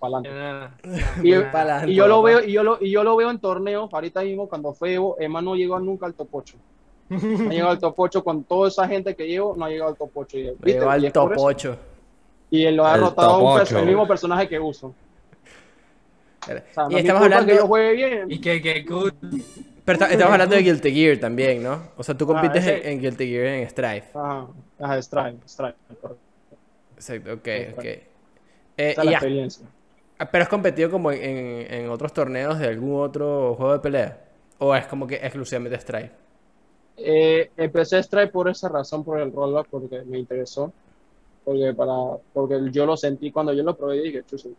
[0.01, 0.77] para adelante.
[1.23, 3.93] Y, Pa'lante, y yo lo veo, y yo lo, y yo lo veo en torneos,
[3.93, 6.57] ahorita mismo cuando fue Evo, Emma no llegó nunca al top 8.
[7.11, 7.19] No
[7.51, 9.97] ha llegado al top 8 con toda esa gente que llevo, no ha llegado al
[9.97, 10.39] top 8.
[10.39, 10.73] Y, ¿viste?
[10.73, 11.43] Llegó Y al top eso.
[11.45, 11.77] 8.
[12.51, 13.79] Y él lo ha derrotado a top un perso- 8.
[13.79, 14.95] el mismo personaje que uso.
[16.43, 18.27] O sea, no Y estamos culpa que yo hablando, juegue bien.
[18.31, 19.13] Y que, que good.
[19.85, 21.83] pero esta- estamos hablando de Guilty Gear también, ¿no?
[21.99, 24.09] O sea, tú compites ese- en, Guilty Gear en Strife.
[24.15, 24.47] Ajá,
[24.81, 25.77] ajá, Strike, Strike.
[26.01, 26.25] correcto.
[26.97, 27.85] Exacto, ok, ok.
[27.85, 28.03] Eh,
[28.77, 29.67] Esa es la ya, experiencia.
[30.31, 34.25] ¿Pero has competido como en, otros torneos de algún otro juego de pelea?
[34.59, 36.11] ¿O es como que exclusivamente Strife?
[36.99, 40.73] Eh, empecé Strike por esa razón, por el rollback, porque me interesó.
[41.45, 44.51] Porque, para, porque yo lo sentí cuando yo lo probé dije, chucho,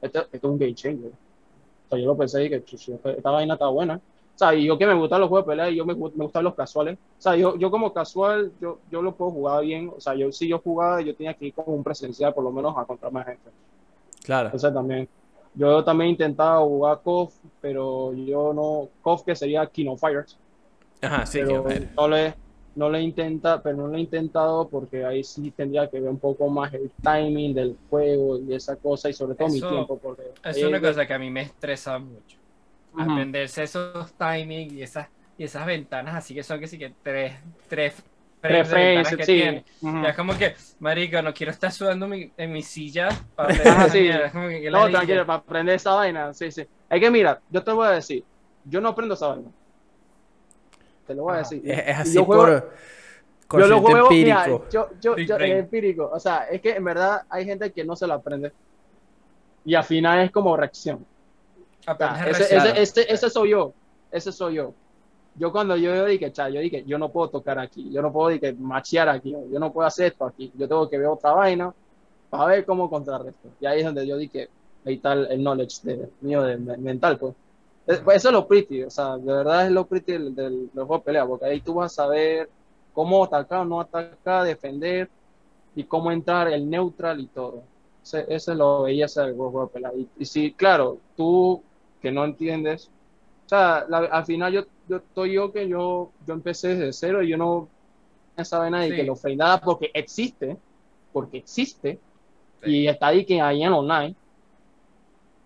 [0.00, 1.10] esto, es un game changer.
[1.10, 3.96] O sea, yo lo pensé y dije, chucho, esta, vaina está buena.
[3.96, 6.24] O sea, y yo que me gustan los juegos de pelea y yo me, me
[6.24, 6.96] gustan los casuales.
[7.18, 9.90] O sea, yo, yo como casual, yo, yo lo puedo jugar bien.
[9.94, 12.52] O sea, yo si yo jugaba, yo tenía que ir como un presencial por lo
[12.52, 13.50] menos a contra más gente.
[14.30, 14.46] Claro.
[14.46, 15.08] Entonces también,
[15.54, 20.38] yo también intentaba jugar KOF, pero yo no, KOF que sería Kino Fighters
[21.02, 22.34] Ajá, sí, pero que- no le
[22.76, 26.20] no le intenta pero no lo he intentado porque ahí sí tendría que ver un
[26.20, 30.22] poco más el timing del juego y esa cosa y sobre todo mi tiempo porque
[30.44, 32.36] Es una es- cosa que a mí me estresa mucho.
[32.96, 37.34] Aprenderse esos timings y esas, y esas ventanas así que son que sí que tres,
[37.68, 37.94] tres,
[38.40, 39.32] Frames de ventanas frames, que sí.
[39.40, 39.64] tiene.
[39.82, 40.02] Ujú.
[40.02, 43.66] Ya es como que, marica, no quiero estar sudando mi- en mi silla para aprender
[43.76, 44.00] esa sí.
[44.00, 46.66] mierda, es como que, que No, tranquilo, para aprender esa vaina, sí, sí.
[46.88, 48.24] Hay que mirar, yo te voy a decir,
[48.64, 49.48] yo no aprendo esa vaina.
[51.06, 51.48] Te lo voy a Ajá.
[51.50, 51.70] decir.
[51.70, 52.44] Es, es así yo juego-
[53.48, 54.68] por Yo lo juego, mira, empírico.
[54.70, 55.52] yo, yo, yo, brain.
[55.54, 56.08] es empírico.
[56.12, 58.52] O sea, es que en verdad hay gente que no se lo aprende.
[59.64, 61.04] Y al final es como reacción.
[61.86, 63.74] O sea, ese, ese, ese, ese soy yo.
[64.12, 64.72] Ese soy yo.
[65.40, 67.90] Yo cuando yo dije, cha, yo dije, yo no puedo tocar aquí.
[67.92, 69.32] Yo no puedo dije, machear aquí.
[69.32, 70.52] Yo no puedo hacer esto aquí.
[70.56, 71.74] Yo tengo que ver otra vaina
[72.30, 73.50] para ver cómo contrarresto.
[73.60, 74.50] Y ahí es donde yo dije,
[74.84, 77.34] ahí está el, knowledge de, mío de, de- mental, pues.
[77.86, 80.70] Es- pues Eso es lo pretty, o sea, de verdad es lo pretty del, del,
[80.72, 82.50] del juego de pelea, porque ahí tú vas a saber
[82.92, 85.10] cómo atacar, no atacar, defender
[85.74, 87.64] y cómo entrar el neutral y todo.
[88.02, 89.92] Ese es lo belleza del juego de pelea.
[89.94, 91.62] Y, y si, claro, tú
[92.00, 92.90] que no entiendes,
[93.50, 97.28] sea, la- al final yo, yo estoy yo que yo, yo empecé desde cero y
[97.30, 97.68] yo no
[98.36, 98.96] esa vaina de Sí.
[98.96, 100.56] que lo nada porque existe,
[101.12, 101.98] porque existe,
[102.62, 102.70] Sí.
[102.70, 104.14] y está ahí que ahí en online.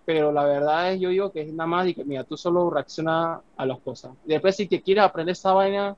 [0.05, 2.69] Pero la verdad es, yo digo que es nada más y que, mira, tú solo
[2.69, 4.11] reaccionas a las cosas.
[4.23, 5.95] Después, si que quieres aprender esa vaina,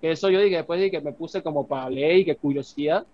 [0.00, 3.04] que eso yo dije, después de que me puse como para leer y que curiosidad,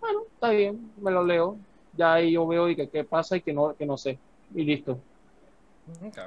[0.00, 1.56] bueno, está bien, me lo leo.
[1.96, 4.18] Ya ahí yo veo y que qué pasa y que no, que no sé.
[4.54, 4.98] Y listo.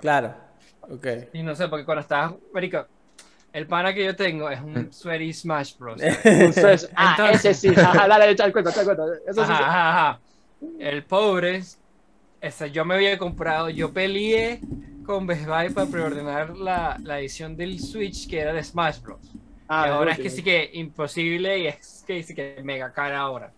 [0.01, 0.33] Claro.
[0.81, 1.07] Ok.
[1.33, 2.87] Y no sé, porque cuando estás, marica,
[3.51, 6.01] el pana que yo tengo es un Sweaty Smash Bros.
[6.01, 9.13] Entonces, ah, Entonces- ese sí, ajá, dale, echa el cuento, echa el cuento.
[9.13, 10.19] Eso sí, Ajá, ajá, ajá.
[10.79, 11.61] El pobre,
[12.41, 14.59] ese, yo me había comprado, yo peleé
[15.05, 19.19] con Best Buy para preordenar la, la edición del Switch que era de Smash Bros.
[19.67, 23.19] ah, y ahora es que sí que imposible y es que sí que mega cara
[23.19, 23.51] ahora.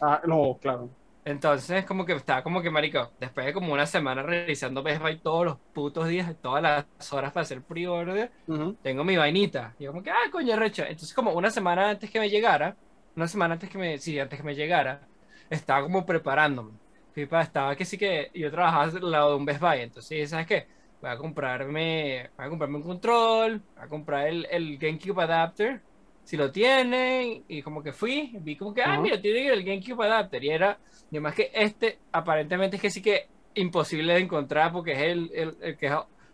[0.00, 0.88] Ah, no, claro.
[1.28, 5.20] Entonces, como que estaba como que, marico, después de como una semana revisando Best Buy
[5.20, 8.32] todos los putos días, todas las horas para hacer pre-order,
[8.80, 9.74] tengo mi vainita.
[9.78, 10.82] Y yo como que, ah, coño, recho.
[10.84, 12.78] Entonces, como una semana antes que me llegara,
[13.14, 15.06] una semana antes que me, sí, antes que me llegara,
[15.50, 16.78] estaba como preparándome.
[17.12, 20.30] Fui pa- estaba que sí que yo trabajaba al lado de un Best Buy, entonces,
[20.30, 20.66] ¿sabes qué?
[21.00, 25.84] Voy a comprarme, voy a comprarme un control, voy a comprar el, el GameCube adapter,
[26.28, 30.04] si lo tienen, y como que fui, vi como que, ah, mira, tiene el GameCube
[30.04, 30.76] adapter, y era,
[31.10, 35.30] y además que este, aparentemente es que sí que imposible de encontrar porque es el,
[35.34, 35.92] el, el que es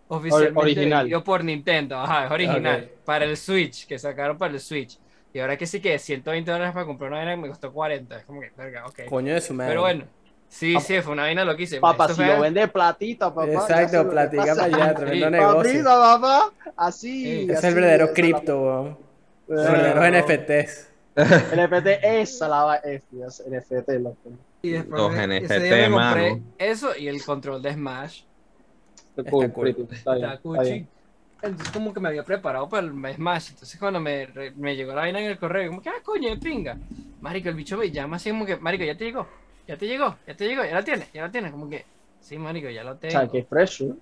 [0.09, 0.99] oficialmente original.
[1.05, 4.99] vendido por Nintendo, ajá, es original, para el Switch, que sacaron para el Switch.
[5.33, 8.17] Y ahora que sí que 120 dólares para comprar una vaina me costó 40.
[8.19, 9.05] Es como que, verga, ok.
[9.09, 9.71] Coño de su madre.
[9.71, 10.05] Pero bueno,
[10.49, 11.81] sí, sí, fue una vaina loquísima.
[11.81, 13.47] Papá, Esto si fue- lo vende platita, papá.
[13.53, 15.33] Exacto, lo que platica para allá, tremendo Sí.
[15.33, 15.61] negocio.
[15.63, 16.53] Platita, papá.
[16.77, 17.23] Así.
[17.25, 17.43] Sí.
[17.45, 19.04] Ese es así, el verdadero cripto, weón.
[19.49, 20.91] La- Los Eh, NFTs.
[21.17, 22.77] NFT, esa la va.
[22.77, 24.19] es, Dios, NFT, loco.
[24.63, 26.43] Y después Los me- NFT, ese compré mano.
[26.59, 28.23] eso y el control de Smash.
[29.17, 29.75] Está cool, cool.
[29.75, 30.25] pretty, Está bien.
[30.25, 30.71] Está está cuchi.
[30.73, 30.89] bien.
[31.43, 33.51] Entonces como que me había preparado para el Smash.
[33.51, 36.31] Entonces cuando me, re- me llegó la vaina en el correo, como que, ah, coño,
[36.31, 36.77] de pinga.
[37.21, 39.27] Marico, el bicho me llama así como que, Marico, ya te llegó,
[39.69, 41.53] ya te llegó, ya te llegó, ya la tienes, ya la tienes.
[41.53, 41.85] Como que,
[42.21, 43.13] sí, Marico, ya lo O tengo.
[43.13, 43.97] sea, que fresh, ¿no?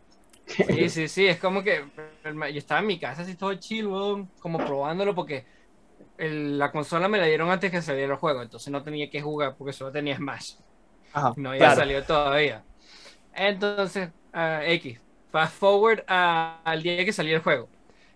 [0.61, 1.91] Sí, sí, sí, es como que
[2.25, 5.47] yo estaba en mi casa así todo chill, weón, como probándolo porque
[6.17, 9.23] el- la consola me la dieron antes que saliera el juego, entonces no tenía que
[9.23, 10.55] jugar porque solo tenía Smash,
[11.13, 11.37] Ajá.
[11.37, 11.73] no había Claro.
[11.73, 12.67] salido todavía.
[13.33, 17.73] Entonces, ah, X, fast forward a- al día que salió el juego.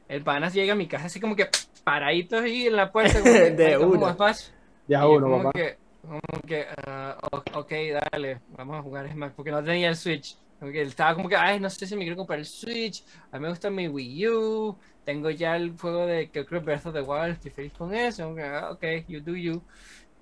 [0.08, 1.50] El panas llega a mi casa así como que
[1.84, 4.12] paradito ahí en la puerta, como De "Marico, ¿cómo una.
[4.12, 4.50] Smash?"
[4.86, 5.52] Ya Y yo uno, como papá.
[5.52, 7.18] que, como que, ah,
[7.54, 7.72] ok,
[8.12, 10.36] dale, vamos a jugar Smash, porque no tenía el Switch.
[10.58, 13.38] Como que estaba como que, ay, no sé si me quiero comprar el Switch, a
[13.38, 16.94] mí me gusta mi Wii U, tengo ya el juego de que creo Breath of
[16.94, 19.62] the Wild, estoy feliz con eso, ah, ok, you do you.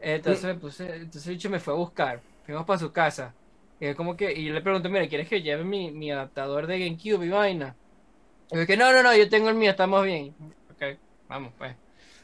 [0.00, 3.32] Entonces me puse, entonces el me fue a buscar, fuimos para su casa,
[3.80, 6.78] y como que, y yo le pregunté, mira, ¿quieres que lleve mi, mi adaptador de
[6.78, 7.76] GameCube y vaina?
[8.50, 10.34] Y yo que, no, no, no, yo tengo el mío, estamos bien.
[10.70, 11.74] Ok, vamos pues.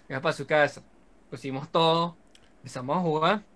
[0.06, 0.82] Fuimos para su casa,
[1.28, 2.16] pusimos todo,
[2.58, 3.49] empezamos a jugar.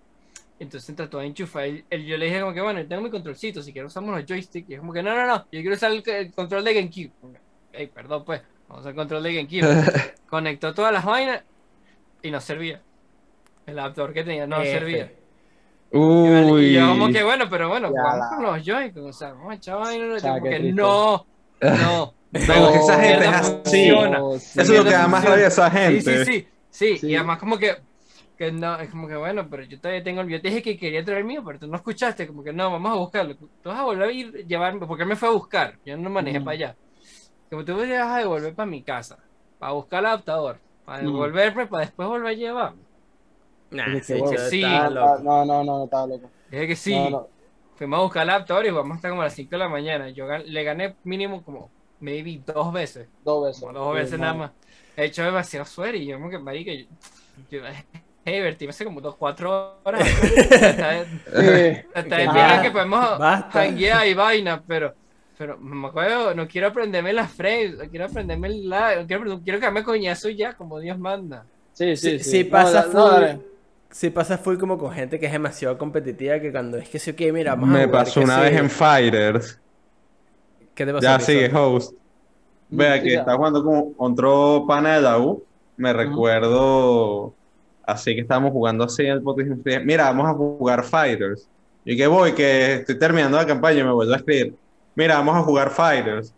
[0.64, 1.64] Entonces trató de enchufar.
[1.64, 4.24] El, el- yo le dije como que bueno, tengo mi controlcito, si quieres usamos los
[4.26, 4.68] joysticks.
[4.70, 7.10] Y es como que no, no, no, yo quiero usar el, el control de GameCube.
[7.72, 10.14] Ey, perdón pues, vamos al control de GameCube.
[10.28, 11.42] Conectó todas las vainas
[12.22, 12.80] y no servía.
[13.66, 14.70] El adaptador que tenía no F.
[14.72, 15.10] servía.
[15.92, 16.66] Uy.
[16.66, 19.54] Y yo como que bueno, pero bueno, la- con los Joy-Con, o sea, vamos a
[19.54, 20.72] echar vaina, no, como que triste.
[20.72, 21.26] no,
[21.60, 22.14] no.
[22.34, 23.52] Pero que esa gente es así.
[23.52, 24.18] funciona.
[24.40, 24.60] Sí.
[24.60, 26.24] Eso es lo que da más rabia a esa Sí, gente.
[26.24, 27.06] sí, sí, sí, Sí.
[27.10, 27.76] y además como que,
[28.36, 30.78] que no, es como que bueno, pero yo todavía tengo el mío, te dije que
[30.78, 33.50] quería traer el mío, pero tú no escuchaste, como que no, vamos a buscarlo, tú
[33.64, 36.40] vas a volver a ir, llevarme, porque él me fue a buscar, yo no manejé
[36.40, 36.42] Mm.
[36.42, 36.78] para allá,
[37.50, 39.18] como tú me vas a devolver para mi casa,
[39.58, 41.04] para buscar el adaptador, para Mm.
[41.04, 42.74] devolverme, para después volver a llevar,
[43.70, 44.80] Nah, Dije, bueno, sí.
[44.90, 45.22] loco.
[45.22, 46.30] No, no, no, no, estaba loco.
[46.48, 47.28] dije que sí, No, no.
[47.76, 50.10] fuimos a buscar el adaptador y vamos hasta como a las 5 de la mañana,
[50.10, 53.10] yo gan- le gané mínimo como maybe dos veces.
[53.24, 53.64] Dos veces.
[53.64, 54.52] Como dos Sí, veces nada más.
[54.96, 56.86] He hecho demasiado suerte y yo como que, marica, yo,
[57.48, 57.62] yo
[58.24, 60.14] hey, divertí hace como dos, cuatro horas.
[60.60, 61.06] Está,
[61.36, 61.84] Sí.
[61.94, 63.62] está Que podemos basta.
[63.62, 64.94] hanguear y vaina, pero,
[65.36, 69.40] pero me acuerdo, no quiero aprenderme las frames, no quiero aprenderme el la, no quiero,
[69.42, 71.48] quiero que me coñazo ya, como Dios manda.
[71.72, 72.44] Sí, Sí, sí, sí sí.
[72.44, 73.22] pasa No, full.
[73.22, 73.42] no,
[73.90, 77.10] sí pasa full como con gente que es demasiado competitiva que cuando es que sí,
[77.12, 78.40] ok, mira, vamos a Me jugar, pasó una sí.
[78.40, 79.60] vez en Fighters.
[80.74, 81.06] ¿Qué te pasó?
[81.06, 81.96] Ya sigue, host.
[82.70, 85.48] Vea Sí, que está jugando con otro pana de la U.
[85.76, 87.38] Me recuerdo
[87.86, 91.48] así que estábamos jugando así dije, Mira, vamos a jugar Fighters.
[91.84, 94.54] Y que voy, que estoy terminando la campaña y me vuelvo a escribir.
[94.94, 96.32] Mira, vamos a jugar Fighters.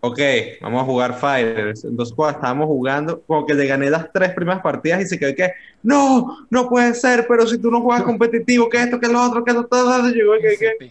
[0.00, 0.20] Ok,
[0.60, 1.84] vamos a jugar Fighters.
[1.84, 5.34] Entonces, cuando estábamos jugando, como que le gané las tres primeras partidas y se quedó
[5.34, 9.20] que, no, no puede ser, pero si tú no juegas competitivo, que esto, que lo
[9.20, 10.90] otro, que lo todo, llegó que, que.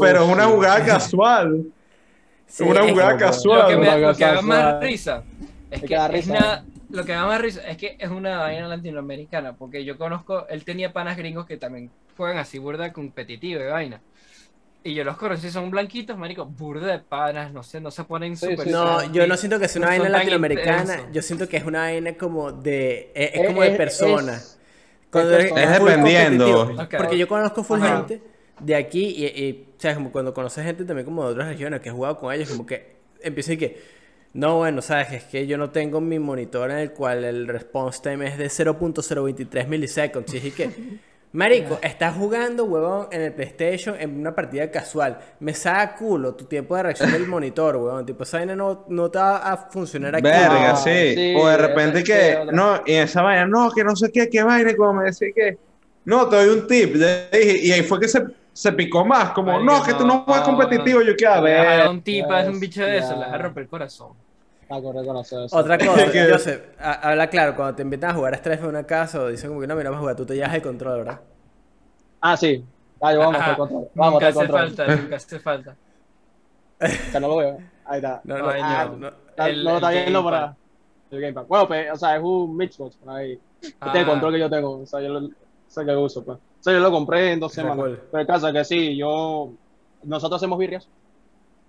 [0.00, 1.64] Pero es una jugada casual.
[2.46, 3.60] Sí, una jugada casual.
[3.60, 5.22] Lo que, me, lo que da más risa
[5.70, 6.64] es que es risa.
[6.90, 10.64] Lo que da más risa es que es una vaina latinoamericana, porque yo conozco, él
[10.64, 14.04] tenía panas gringos que también juegan así burda competitiva y vaina.
[14.82, 18.36] Y yo los conocí, son blanquitos, marico, burda de panas, no sé, no se ponen
[18.36, 21.22] Sí, súper sí, No, santi, yo no siento que sea una no vaina latinoamericana, yo
[21.22, 24.34] siento que es una vaina como de, es, es Es- como de persona.
[24.34, 24.58] es-
[25.10, 26.88] Cuando es dependiendo.
[26.96, 28.06] Porque yo conozco full Ajá.
[28.06, 28.22] gente
[28.60, 31.80] de aquí y, y, o sea, como cuando conoces gente también como de otras regiones
[31.80, 33.82] que he jugado con ellos, como que empieza y que,
[34.38, 38.00] no, bueno, sabes, es que yo no tengo mi monitor en el cual el response
[38.02, 40.32] time es de 0.023 miliseconds.
[40.34, 40.70] Y es que,
[41.32, 45.18] marico, estás jugando, huevón, en el PlayStation en una partida casual.
[45.40, 48.06] Me saca culo tu tiempo de reacción del monitor, huevón.
[48.06, 50.22] Tipo, esa vaina no, no te va a funcionar aquí.
[50.22, 51.14] Verga, sí.
[51.14, 54.42] sí, O de repente que, no, y esa vaina, no, que no sé qué, qué
[54.44, 55.58] vaina, como me decía que,
[56.04, 56.94] no, te doy un tip.
[56.96, 58.22] Le dije, y ahí fue que se,
[58.52, 61.02] se picó más, como, no, que tú no juegas no, competitivo.
[61.02, 61.88] Yo, que a ver.
[61.88, 63.38] un tipo, es un bicho de eso, le vas a Ya.
[63.38, 64.16] romper el corazón.
[64.70, 65.56] Ah, correcto, no sé eso.
[65.56, 68.68] Otra cosa, Que- Joseph, ha- habla claro, cuando te invitan a jugar a Strefe en
[68.68, 70.62] una casa o dicen como que no, mira, vamos a jugar, tú te llevas el
[70.62, 71.20] control, ¿verdad?
[72.20, 72.64] Ah, sí.
[73.00, 73.88] Ah, yo vamos a Ajá, hacer control.
[73.94, 74.60] Vamos nunca hace control.
[74.60, 75.76] falta, nunca hace falta.
[77.20, 77.58] No lo veo.
[77.86, 78.20] Ahí está.
[78.24, 78.96] No, no, ah, no.
[78.98, 79.08] no.
[79.30, 80.56] Está- El- no lo está el viendo para
[81.10, 81.44] el gamepad.
[81.46, 83.38] Bueno, pues, o sea, es un Mixbox por ahí.
[83.62, 84.06] Este es el Ah.
[84.06, 84.78] control que yo tengo.
[84.80, 85.30] O sea, yo lo,
[85.68, 86.38] sé que uso, pues.
[86.38, 87.78] O sea, yo lo compré en dos semanas.
[87.78, 88.02] cool.
[88.10, 89.50] Pero el caso es que sí, yo.
[90.04, 90.88] Nosotros hacemos birrias.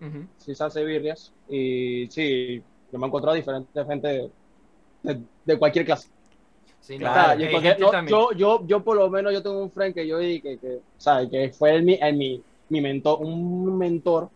[0.02, 0.26] Ujú.
[0.38, 1.32] Sí, se hace birrias.
[1.48, 4.32] Y sí, yo me he encontrado diferentes gente
[5.04, 6.10] de, cualquier clase.
[6.82, 7.40] Sí, Claro.
[7.40, 10.18] Yo, porque no, yo, yo, yo por lo menos yo tengo un friend que yo
[10.18, 14.30] di que, que, o sea, que fue el, mi, el, mi, mi mentor, un mentor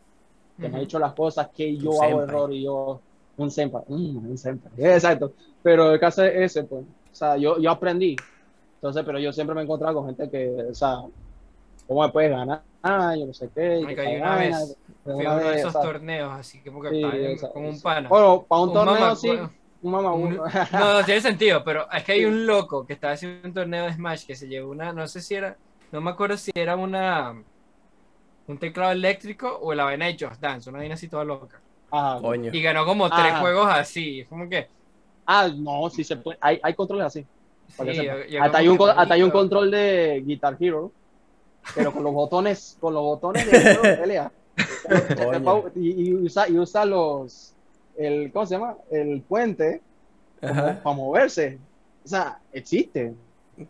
[0.59, 2.23] que me ha dicho las cosas que yo hago senpai.
[2.23, 2.99] error y yo,
[3.37, 7.57] un senpai, mm, un senpai, exacto, pero el caso es ese, pues, o sea, yo,
[7.59, 8.15] yo aprendí,
[8.75, 11.01] entonces, pero yo siempre me he encontrado con gente que, o sea,
[11.87, 12.63] ¿cómo me puedes ganar?
[12.81, 15.73] Ah, yo no sé qué, hay tal una vez Fui una a uno de esos
[15.73, 18.09] torneos, así que porque sí, estaba en- o sea, con un pana.
[18.09, 19.29] Bueno, para un, Un torneo mamá- sí,
[19.81, 20.43] un mamá Un- uno.
[20.73, 23.85] no, no tiene sentido, pero es que hay un loco que estaba haciendo un torneo
[23.85, 25.57] de Smash que se llevó una, no sé si era,
[25.91, 27.35] no me acuerdo si era una
[28.47, 31.61] un teclado eléctrico o la vaina de Just Dance, una vaina así toda loca.
[31.91, 32.19] Ajá.
[32.21, 32.49] Coño.
[32.53, 33.39] Y ganó como tres Ah.
[33.39, 34.67] juegos así, es como que
[35.25, 37.25] Ah, no, sí se puede, hay, hay controles así.
[37.69, 37.77] sí,
[38.37, 40.91] hasta, como hay un, hasta hay un control de Guitar Hero,
[41.75, 44.31] pero con los botones, con los botones de pelea.
[45.75, 47.53] Y, y usa, y usa los,
[47.97, 48.75] el, ¿cómo se llama?
[48.91, 49.81] El puente
[50.39, 51.57] para moverse.
[52.03, 53.13] O sea, existe.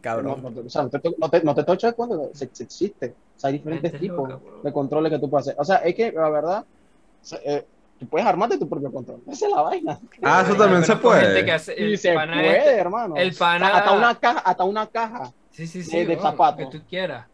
[0.02, 0.42] Cabrón.
[0.42, 3.14] no, o sea, no te, no te, no te toches cuando se, se existe.
[3.36, 5.60] O sea, hay diferentes Gente tipos loca, de controles que tú puedes hacer.
[5.60, 7.66] O sea, es que la verdad, o sea, eh,
[8.00, 9.22] tú puedes armarte tu propio control.
[9.30, 10.00] Esa es la vaina.
[10.22, 11.46] Ah, eso yo también se puede.
[11.46, 13.16] que hace- Y el se puede, este- hermano.
[13.18, 15.34] el O sea, pana- hasta una caja, hasta una caja.
[15.52, 16.62] sí, sí, sí, de- de weón, zapato.
[16.64, 17.26] lo que tú quieras.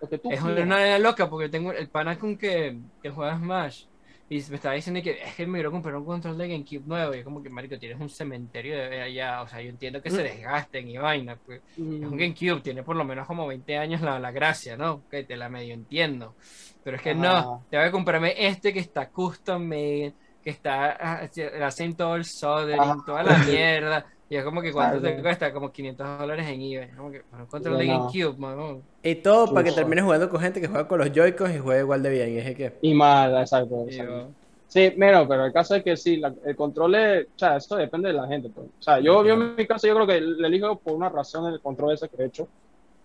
[0.00, 0.64] Lo que tú Es quieras.
[0.64, 3.86] una vaina loca porque tengo el pana con que, que juega Smash
[4.28, 7.14] y me estaba diciendo que es que me quiero comprar un control de GameCube nuevo
[7.14, 10.10] y es como que marico tienes un cementerio de allá, o sea, yo entiendo que
[10.10, 11.62] se desgasten y vaina, pues
[11.98, 12.16] es un Mm.
[12.16, 15.04] GameCube, tiene por lo menos como 20 años la, la gracia, ¿no?
[15.08, 16.36] Que te la medio entiendo.
[16.82, 17.16] Pero es que Ajá.
[17.16, 21.96] no, te voy a comprarme este que está custom made, que está, ah, le hacen
[21.96, 23.04] todo el soldering, Ajá.
[23.04, 24.06] toda la mierda.
[24.30, 26.90] Y es como que cuánto te cuesta, como 500 dólares en eBay.
[26.96, 27.86] Como que, bueno, un control de.
[27.86, 28.82] GameCube, mamón.
[29.02, 31.80] Y todo para que termines jugando con gente que juega con los Joy-Cons y juega
[31.80, 32.30] igual de bien.
[32.34, 33.84] Y es que, Y mal, exacto.
[33.88, 34.12] Y exacto.
[34.28, 34.28] yo,
[34.68, 37.74] Sí, menos, pero el caso es que sí, la- el control es, o sea, esto
[37.74, 38.50] depende de la gente.
[38.50, 38.68] Pues.
[38.68, 41.52] O sea, yo, yo en mi caso, yo creo que le elijo por una razón
[41.52, 42.48] el control ese que he hecho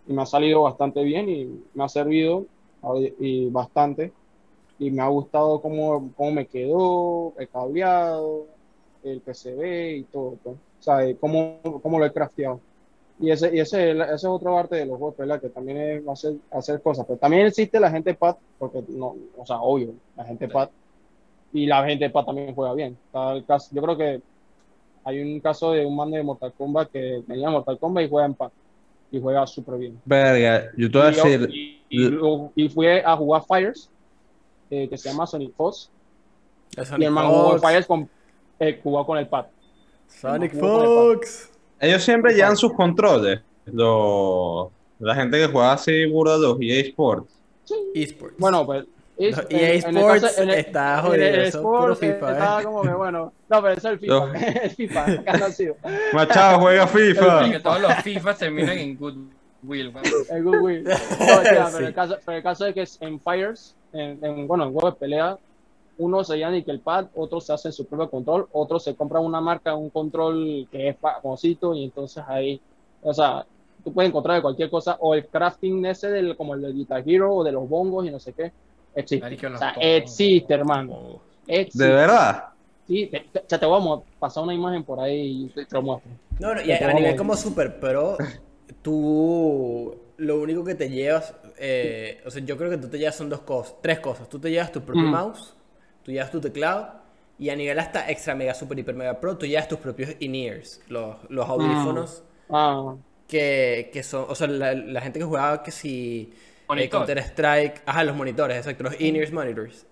[0.08, 2.46] y me ha salido bastante bien y me ha servido
[2.98, 4.14] y y bastante
[4.80, 8.48] y me ha gustado cómo, cómo me quedó, el cableado,
[9.04, 10.58] el PCB y todo, pues.
[10.80, 12.60] O sea, eh, cómo, cómo lo he crafteado.
[13.20, 15.40] Y ese, y ese, ese es otro arte de los juegos, ¿verdad?
[15.40, 17.06] Que también es hacer, hacer cosas.
[17.08, 20.70] Pero también existe la gente pad, porque no, o sea, obvio, la gente pad
[21.56, 22.98] y la gente PAD también juega bien.
[23.06, 24.22] Está el caso, yo creo que
[25.06, 28.26] hay un caso de un man de Mortal Kombat que tenía Mortal Kombat y juega
[28.26, 28.52] en PAD
[29.12, 30.00] y juega súper bien.
[30.04, 32.20] Verga, yo te voy a decir, y, y
[32.56, 33.90] y fui a jugar Fires,
[34.70, 35.90] eh, que se llama Sonic Fox,
[36.98, 37.58] y el man jugó.
[37.60, 38.10] Fires con,
[38.60, 39.46] eh, jugó con el pad.
[40.08, 41.50] Sonic Fox.
[41.80, 43.42] ellos siempre llevan sus controles.
[43.66, 47.34] Los, la gente que juega así burda los EA Sports.
[47.94, 48.36] Esports.
[48.38, 48.86] Bueno, pues.
[49.18, 52.60] es- Los en- EA en el Sports caso- el- está jodido, el puro Sports, FIFA,
[52.60, 53.34] eh, como que bueno.
[53.50, 54.14] No, pero eso es el FIFA.
[54.14, 55.76] Los- el FIFA, acá no ha sido.
[56.14, 57.50] Machado juega FIFA.
[57.52, 59.30] que todos los FIFA terminan en Goodwill.
[59.90, 60.04] weón.
[60.30, 60.84] El Good Will.
[60.84, 60.92] No,
[61.44, 61.84] pero, Sí.
[61.84, 64.94] el caso, pero el caso es que es en Fires, en, en- bueno, en juegos
[64.94, 65.38] de pelea,
[65.98, 69.42] uno se llama el pad, otros se hacen su propio control, otros se compran una
[69.42, 72.60] marca, un control que es famosito, y entonces ahí,
[73.02, 73.46] o sea,
[73.84, 77.04] tú puedes encontrar de cualquier cosa, o el crafting ese del, como el de Guitar
[77.06, 78.52] Hero, o de los bongos y no sé qué,
[78.96, 79.48] existe.
[79.48, 80.94] O sea, existe, hermano.
[80.94, 81.22] Oh.
[81.48, 81.84] Existe.
[81.84, 82.46] De verdad.
[82.88, 85.76] Sí, te, te- ya te voy a pasar una imagen por ahí y te, te
[85.76, 86.12] lo muestro.
[86.40, 88.18] No, no, y Te a, nivel como super pro,
[88.82, 93.16] tú lo único que te llevas, eh, o sea, yo creo que tú te llevas
[93.16, 94.30] son dos cosas, tres cosas.
[94.30, 95.12] Tú te llevas tu propio Mm.
[95.12, 95.55] mouse,
[96.06, 97.02] tú llevas tu teclado,
[97.40, 100.82] y a nivel hasta extra mega super hiper mega pro, tú llevas tus propios in-ears,
[100.90, 105.72] los, los audífonos Ah, que, que son, o sea, la, la gente que jugaba que
[105.72, 106.34] si
[106.68, 106.90] Monitor.
[106.90, 109.88] Counter Strike, ajá, los monitores, exacto, los in-ears monitors.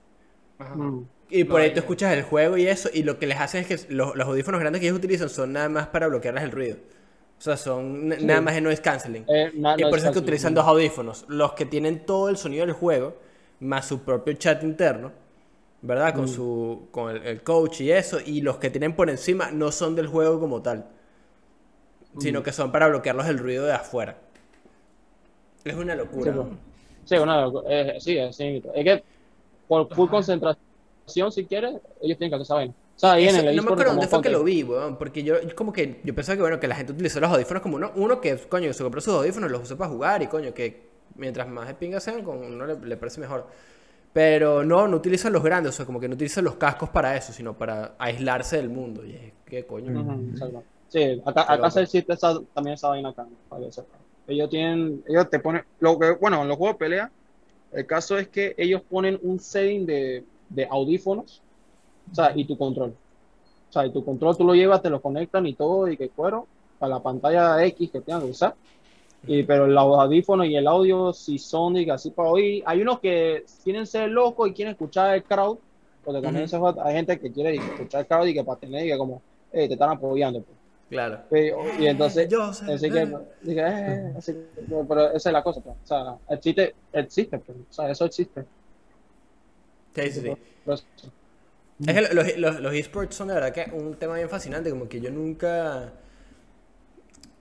[0.60, 0.76] Ajá.
[0.76, 1.10] mm.
[1.30, 3.62] Y por No, ahí tú escuchas el juego y eso, y lo que les hacen
[3.62, 6.52] es que los, los audífonos grandes que ellos utilizan son nada más para bloquearles el
[6.52, 6.78] ruido.
[7.40, 8.26] O sea, son Sí.
[8.26, 9.28] nada más de noise canceling.
[9.28, 11.26] Eh, y por es eso es que utilizan dos audífonos.
[11.28, 13.18] Los que tienen todo el sonido del juego,
[13.60, 15.12] más su propio chat interno,
[15.84, 16.16] ¿verdad?
[16.16, 16.30] Con, Mm.
[16.30, 18.20] su, con el, el coach y eso.
[18.26, 20.88] Y los que tienen por encima no son del juego como tal,
[22.18, 22.44] sino Mm.
[22.44, 24.18] que son para bloquearlos el ruido de afuera.
[25.64, 26.32] Es una locura.
[26.32, 26.48] Sí, pues.
[27.06, 29.04] Sí, una, eh, sí, es, sí, es que
[29.68, 32.70] por full concentración, si quieres, ellos tienen que hacer.
[32.70, 35.24] O sea, ahí en el no me acuerdo dónde fue que lo vi, weón, porque
[35.24, 37.78] yo yo como que yo pensaba que bueno, que la gente utilizó los audífonos como
[37.78, 40.90] uno, uno que coño, se compró sus audífonos, los usó para jugar y coño, que
[41.16, 43.48] mientras más de pinga sean, con uno le, le parece mejor.
[44.14, 47.18] Pero no, no utilizan los grandes, o sea, como que no utilizan los cascos para
[47.18, 49.04] eso, sino para aislarse del mundo.
[49.04, 49.92] Y es que coño.
[50.32, 50.64] Exacto.
[50.94, 53.98] Sí, acá, acá se existe esa, también esa vaina acá, para que sepa.
[54.28, 57.12] Ellos tienen, ellos te ponen, lo que, bueno, en los juegos de pelea,
[57.72, 61.42] el caso es que ellos ponen un setting de, de audífonos,
[62.12, 62.94] o sea, y tu control.
[63.70, 66.10] O sea, y tu control tú lo llevas, te lo conectan y todo, y que
[66.10, 66.46] cuero,
[66.78, 68.54] para la pantalla X que tengan que usar.
[69.26, 72.82] Y, pero los audífonos y el audio, si son y que así para oír, hay
[72.82, 75.58] unos que quieren ser locos y quieren escuchar el crowd,
[76.04, 78.90] porque también juega- hay gente que quiere escuchar el crowd y que para tener, y
[78.90, 79.22] que como,
[79.54, 80.42] hey, te están apoyando.
[80.42, 80.58] pues.
[80.90, 81.20] Claro.
[81.30, 83.18] Pero- y entonces, Yo sé, así que, eh.
[83.42, 85.76] dije, eh, así que- pero esa es la cosa, pues.
[85.84, 87.58] o sea, existe, existe, pues.
[87.70, 88.44] o sea, eso existe.
[89.96, 90.34] Sí, sí, sí.
[90.66, 94.70] Pero Es que los, los, los esports son de verdad que un tema bien fascinante,
[94.70, 95.92] como que yo nunca...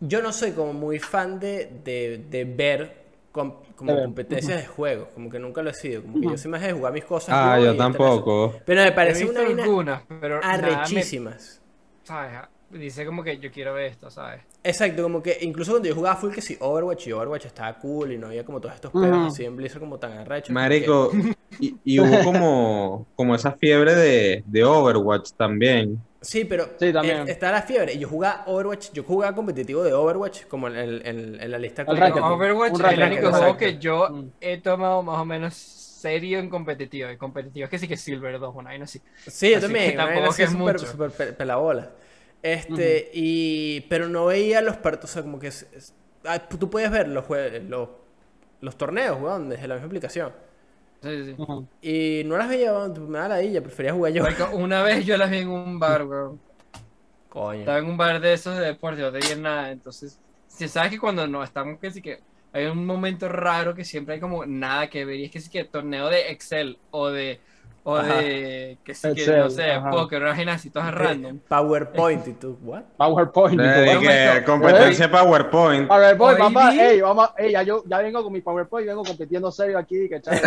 [0.08, 4.04] Yo no soy como muy fan de, de, de ver com- como ver.
[4.04, 6.72] competencias de juegos, como que nunca lo he sido, como que yo soy más de
[6.72, 7.34] jugar mis cosas.
[7.36, 8.52] Ah, yo tampoco.
[8.66, 11.60] Pero me He parece una algunas, pero me- arrechísimas.
[12.04, 12.32] ¿sabes?
[12.70, 14.42] Dice como que yo quiero ver esto, ¿sabes?
[14.64, 18.12] Exacto, como que incluso cuando yo jugaba full que sí, Overwatch y Overwatch estaba cool
[18.12, 20.52] y no había como todos estos pedos así en Blizzard como tan arrechos.
[20.54, 21.10] Marico,
[21.58, 26.02] y, y hubo como, como esa fiebre de, de Overwatch también.
[26.22, 27.28] Sí, pero Sí, también.
[27.28, 27.92] eh, está la fiebre.
[27.94, 31.58] Y yo jugaba Overwatch, yo jugaba competitivo de Overwatch como en, el- en- en la
[31.58, 32.20] lista El ranked.
[32.20, 33.38] No, Overwatch es el único exacto.
[33.38, 34.28] juego que yo Mm.
[34.40, 37.08] he tomado más o menos serio en competitivo.
[37.08, 39.00] En competitivo es que sí que Silver 2, una vaina así.
[39.26, 39.90] Sí, yo Así también.
[39.92, 41.36] que tampoco así que es súper- mucho.
[41.36, 41.90] pelabola.
[42.42, 43.82] Este, y.
[43.88, 45.48] Pero no veía los partidos, o sea, como que.
[45.48, 47.88] es- es- ah, tú puedes ver los, jue- los,
[48.60, 50.32] los torneos, weón, desde la misma aplicación.
[51.02, 51.34] Sí, sí, sí.
[51.36, 51.66] Ujú.
[51.80, 54.22] Y no las veía, me da la ella, prefería jugar yo.
[54.22, 56.40] Marico, Una vez yo las vi en un bar, weón.
[57.28, 57.60] Coño.
[57.60, 59.70] Estaba en un bar de esos de deporte, no tenía nada.
[59.70, 62.20] Entonces, si sabes que cuando no estamos, que sí que
[62.52, 65.16] hay un momento raro que siempre hay como nada que ver.
[65.16, 67.40] Y es que sí que torneo de Excel o de.
[67.84, 68.14] O Ajá.
[68.18, 68.78] de.
[68.84, 69.90] Que sí que no sé, ajá.
[69.90, 71.40] póker, una vaina así, todas random.
[71.48, 72.82] PowerPoint y tú, ¿what?
[72.96, 73.60] PowerPoint.
[73.60, 73.98] y Eh,
[74.38, 75.88] que competencia PowerPoint.
[75.88, 79.78] PowerPoint, papá, ey, vamos, ey, ya yo ya vengo con mi PowerPoint, vengo compitiendo serio
[79.78, 80.40] aquí, que chaval.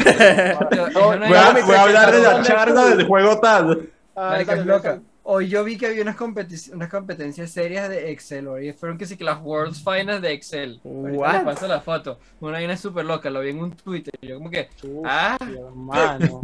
[0.69, 3.89] Pero No, Voy a, voy a hablar de la charla del juego tal.
[4.15, 5.01] Ah, es loca.
[5.27, 8.47] Hoy yo vi que había unas, competi- unas competencias serias de Excel.
[8.47, 10.79] Hoy fueron que sí que las World's Finals de Excel.
[10.83, 11.33] What?
[11.33, 12.19] les paso la foto.
[12.39, 14.13] Una vaina súper loca, lo vi en un Twitter.
[14.21, 14.69] Yo como que,
[15.03, 16.41] ah, hermano.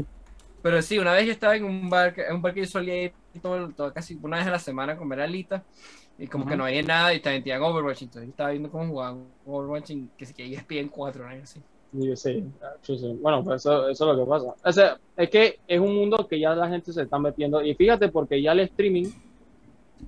[0.62, 3.04] Pero sí, una vez yo estaba en un bar, en un bar que yo solía
[3.04, 5.62] ir todo, todo- casi una vez a la semana a comer alitas.
[6.18, 8.04] Y como que no había nada y también tenían Overwatch.
[8.04, 11.42] Entonces yo estaba viendo cómo jugaban Overwatch en que sí que ESPN 4, ¿no?
[11.44, 11.60] Así.
[11.94, 12.44] Y sí,
[12.84, 13.18] sí, sí.
[13.22, 14.54] Bueno, pues eso, eso es lo que pasa.
[14.64, 17.62] O sea, es que es un mundo que ya la gente se está metiendo.
[17.64, 19.06] Y fíjate, porque ya el streaming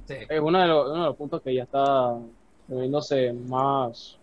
[0.07, 0.15] Sí.
[0.29, 2.15] es uno de los, uno de los puntos que ya está
[2.67, 4.17] moviéndose más,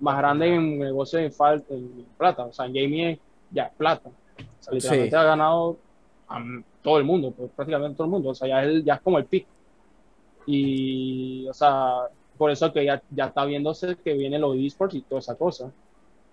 [0.00, 2.44] más grande en negocio de fal- en plata.
[2.46, 3.18] O sea, en gaming es-
[3.50, 4.10] ya plata.
[4.38, 5.16] O sea, literalmente Sí.
[5.16, 5.76] ha ganado
[6.28, 6.44] a
[6.82, 8.30] todo el mundo, pues, prácticamente todo el mundo.
[8.30, 9.46] O sea, ya es, ya es como el pick.
[10.46, 15.02] Y, o sea, por eso que ya, ya está viéndose que vienen los esports y
[15.02, 15.70] toda esa cosa.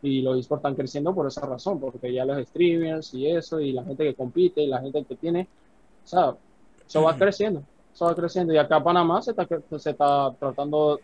[0.01, 3.71] Y los esports están creciendo por esa razón, porque ya los streamers y eso, y
[3.71, 5.47] la gente que compite, y la gente que tiene,
[6.03, 6.35] o sea,
[6.87, 8.53] eso va creciendo, eso va creciendo.
[8.53, 9.47] Y acá Panamá se está,
[9.77, 10.99] se está tratando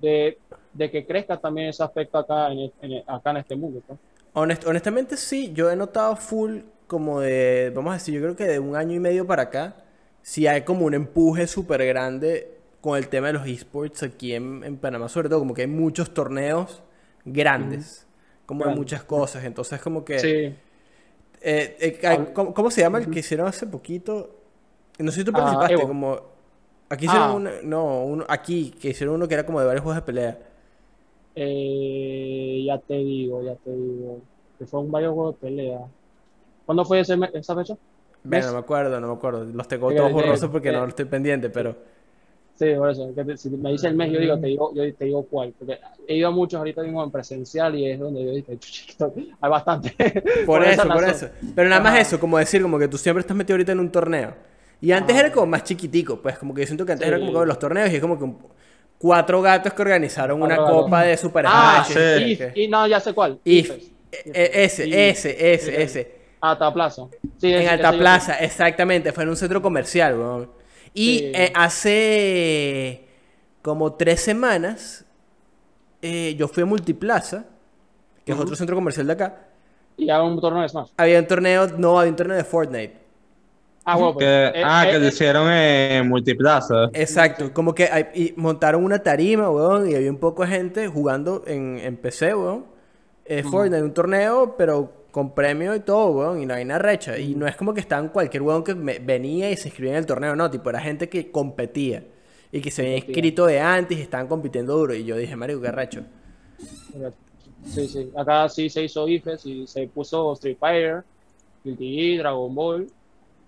[0.00, 0.38] de,
[0.72, 3.82] de que crezca también ese aspecto acá en, en acá en este mundo.
[3.86, 3.98] pues.
[4.34, 8.44] Honest- honestamente sí, yo he notado full como de, vamos a decir, yo creo que
[8.46, 9.76] de un año y medio para acá,
[10.22, 14.64] sí hay como un empuje súper grande con el tema de los esports aquí en,
[14.64, 16.82] en Panamá, sobre todo como que hay muchos torneos
[17.24, 18.06] grandes,
[18.46, 20.18] como de muchas cosas, entonces como que...
[20.18, 20.28] Sí,
[21.42, 24.36] eh, eh, hay- ¿cómo, cómo se llama el que hicieron hace poquito?
[24.98, 26.20] No sé si tú Ah, participaste, como...
[26.88, 27.34] Aquí hicieron Ah.
[27.34, 30.38] uno, no, uno, aquí, que hicieron uno que era como de varios juegos de pelea.
[31.34, 34.22] Eh, ya te digo, ya te digo,
[34.58, 35.80] que fue un varios juegos de pelea.
[36.66, 37.76] ¿Cuándo fue ese esa fecha?
[38.24, 39.44] No me acuerdo, no me acuerdo.
[39.44, 40.76] Los tengo todos borrosos porque ok.
[40.76, 41.76] no estoy pendiente, pero...
[42.54, 43.14] Sí, por eso.
[43.14, 45.54] que te- si me dice el mes, yo digo, te digo, yo te digo cuál.
[45.58, 49.14] Porque he ido a muchos ahorita mismo en presencial y es donde yo dije, "Chuchito,
[49.40, 49.94] hay bastante.
[50.44, 51.28] Por, eso, por eso.
[51.54, 52.00] Pero nada más Ajá.
[52.02, 54.34] eso, como decir, como que tú siempre estás metido ahorita en un torneo.
[54.82, 55.26] Y antes Ajá.
[55.26, 57.14] era como más chiquitico, pues como que yo siento que antes Sí.
[57.14, 58.38] era como que los torneos y es como que un-
[59.00, 62.38] cuatro gatos que organizaron una copa de Super Ah, sí.
[62.54, 63.40] y no If, y ya sé cuál.
[63.44, 63.70] If.
[63.70, 63.90] Ifes.
[64.12, 66.20] E- e- ese, Y- ese, ese, ese.
[66.42, 67.06] Alta Plaza.
[67.38, 69.12] Sí, En ese- Alta ese yo Plaza, exactamente.
[69.12, 70.50] Fue en un centro comercial, weón.
[70.92, 71.32] Y Sí.
[71.34, 73.04] eh, hace
[73.62, 75.04] como tres semanas
[76.02, 77.44] eh, yo fui a Multiplaza,
[78.24, 79.46] que es otro centro comercial de acá.
[79.96, 80.90] Y hago un torneo de Smash.
[80.96, 82.99] Había un torneo, no, había un torneo de Fortnite.
[83.84, 86.90] Ah, bueno, pues, Que, eh, ah, eh, que lo eh, hicieron en Multiplaza.
[86.92, 90.88] Exacto, como que hay- y montaron una tarima, weón, y había un poco de gente
[90.88, 92.66] jugando en, en PC, weón.
[93.24, 97.18] Eh, Fortnite, un torneo, pero con premio y todo, weón, y no hay nada recha.
[97.18, 99.98] Y no es como que estaban cualquier weón que me- venía y se inscribía en
[99.98, 102.04] el torneo, no, tipo, era gente que competía.
[102.52, 104.94] Y que se había inscrito de antes y estaban compitiendo duro.
[104.94, 106.02] Y yo dije, Mario, qué recho.
[107.64, 108.10] Sí, sí.
[108.16, 111.04] Acá sí se hizo IFES y se puso Street Fighter,
[111.64, 112.86] Guilty Dragon Ball.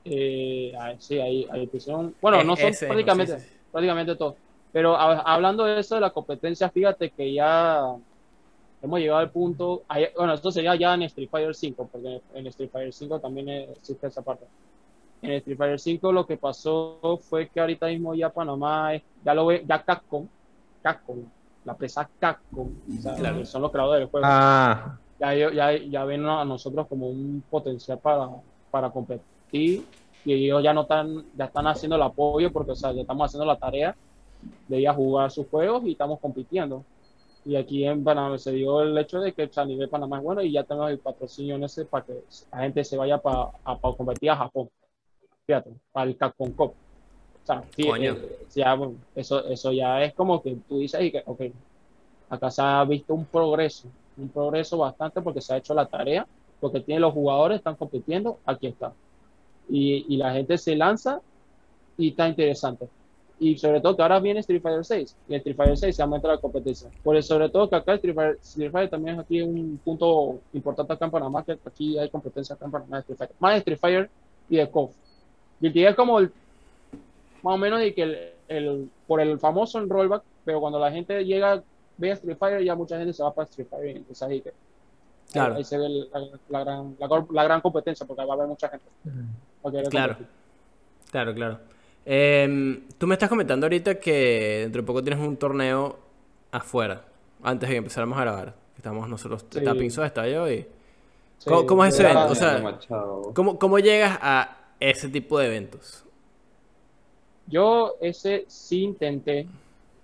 [0.04, 2.14] Eh, ah, sí, ahí, ahí pusieron.
[2.20, 3.56] Bueno, Es- no son ese prácticamente, sí, sí, sí.
[3.70, 4.36] prácticamente todo.
[4.72, 7.94] Pero a- hablando de eso de la competencia, fíjate que ya
[8.82, 9.82] hemos llegado al punto.
[10.16, 14.06] bueno, esto sería ya en Street Fighter 5, porque en Street Fighter 5 también existe
[14.06, 14.44] esa parte.
[15.20, 18.90] En Street Fighter 5 lo que pasó fue que ahorita mismo ya Panamá,
[19.24, 20.26] ya lo ve, ya Capcom,
[20.82, 21.18] Capcom,
[21.64, 23.38] la empresa Capcom, o sea, Claro.
[23.38, 27.44] que son los creadores del juego Ah, ya, ya, ya ven a nosotros como un
[27.48, 28.28] potencial para,
[28.72, 29.84] para competir y
[30.24, 33.44] ellos ya no están, ya están haciendo el apoyo porque, o sea, ya estamos haciendo
[33.44, 33.94] la tarea
[34.68, 36.84] de ir a jugar sus juegos y estamos compitiendo.
[37.44, 40.18] Y aquí en Panamá se dio el hecho de que o sea, a nivel Panamá
[40.18, 42.22] es bueno y ya tenemos el patrocinio en ese para que
[42.52, 43.50] la gente se vaya para
[43.96, 44.70] competir a Japón.
[45.44, 46.72] Fíjate, para el Capcom Cup.
[47.42, 48.12] O sea, sí, Coño.
[48.12, 51.42] eh, ya, bueno, eso, eso ya es como que tú dices y que, ok,
[52.30, 56.24] acá se ha visto un progreso, un progreso bastante porque se ha hecho la tarea,
[56.60, 58.92] porque tiene los jugadores, están compitiendo, aquí está.
[59.72, 61.20] Y, y la gente se lanza
[61.96, 62.86] y está interesante.
[63.40, 66.02] Y sobre todo que ahora viene Street Fighter 6, y en Street Fighter 6 se
[66.02, 66.88] aumenta la competencia.
[67.02, 70.38] Por eso, sobre todo que acá Street Fighter, Street Fighter también es aquí un punto
[70.52, 73.36] importante acá en Panamá, que aquí hay competencia acá en Panamá de Street Fighter.
[73.40, 74.10] Más de Street Fighter
[74.48, 74.92] y de KOF.
[75.60, 76.30] Guilty es como el,
[77.42, 78.18] más o menos de que el,
[78.48, 81.62] el- por el famoso en rollback, pero cuando la gente llega,
[81.96, 83.96] ve a Street Fighter, ya mucha gente se va para Street Fighter.
[83.96, 84.52] Entonces ahí, que,
[85.32, 85.54] Claro.
[85.56, 88.46] ahí se ve el- la, la gran, la, la gran competencia, porque va a haber
[88.48, 88.84] mucha gente.
[89.04, 89.51] va a
[89.90, 90.16] Claro.
[91.10, 91.58] Claro, claro.
[92.04, 95.98] Em, tú me estás comentando ahorita que dentro de poco tienes un torneo
[96.50, 97.04] afuera,
[97.42, 98.54] antes de que empezáramos a grabar.
[98.76, 99.58] Estamos nosotros, Sí.
[99.58, 100.66] está Pinzo, está yo y...
[101.38, 102.32] Sí, ¿Cómo- cómo es ese evento?
[102.32, 102.78] O sea.
[103.34, 106.04] ¿Cómo, cómo llegas a ese tipo de eventos?
[107.46, 109.46] Yo ese sí intenté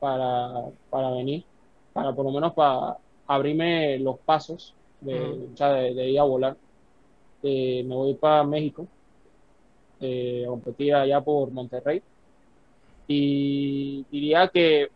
[0.01, 1.45] para, para venir,
[1.93, 2.97] para por lo menos para
[3.27, 6.57] abrirme los pasos de, o sea, de, de ir a volar.
[7.43, 8.87] Eh, me voy para México,
[10.01, 12.03] eh, a competir allá por Monterrey.
[13.07, 14.89] Y diría que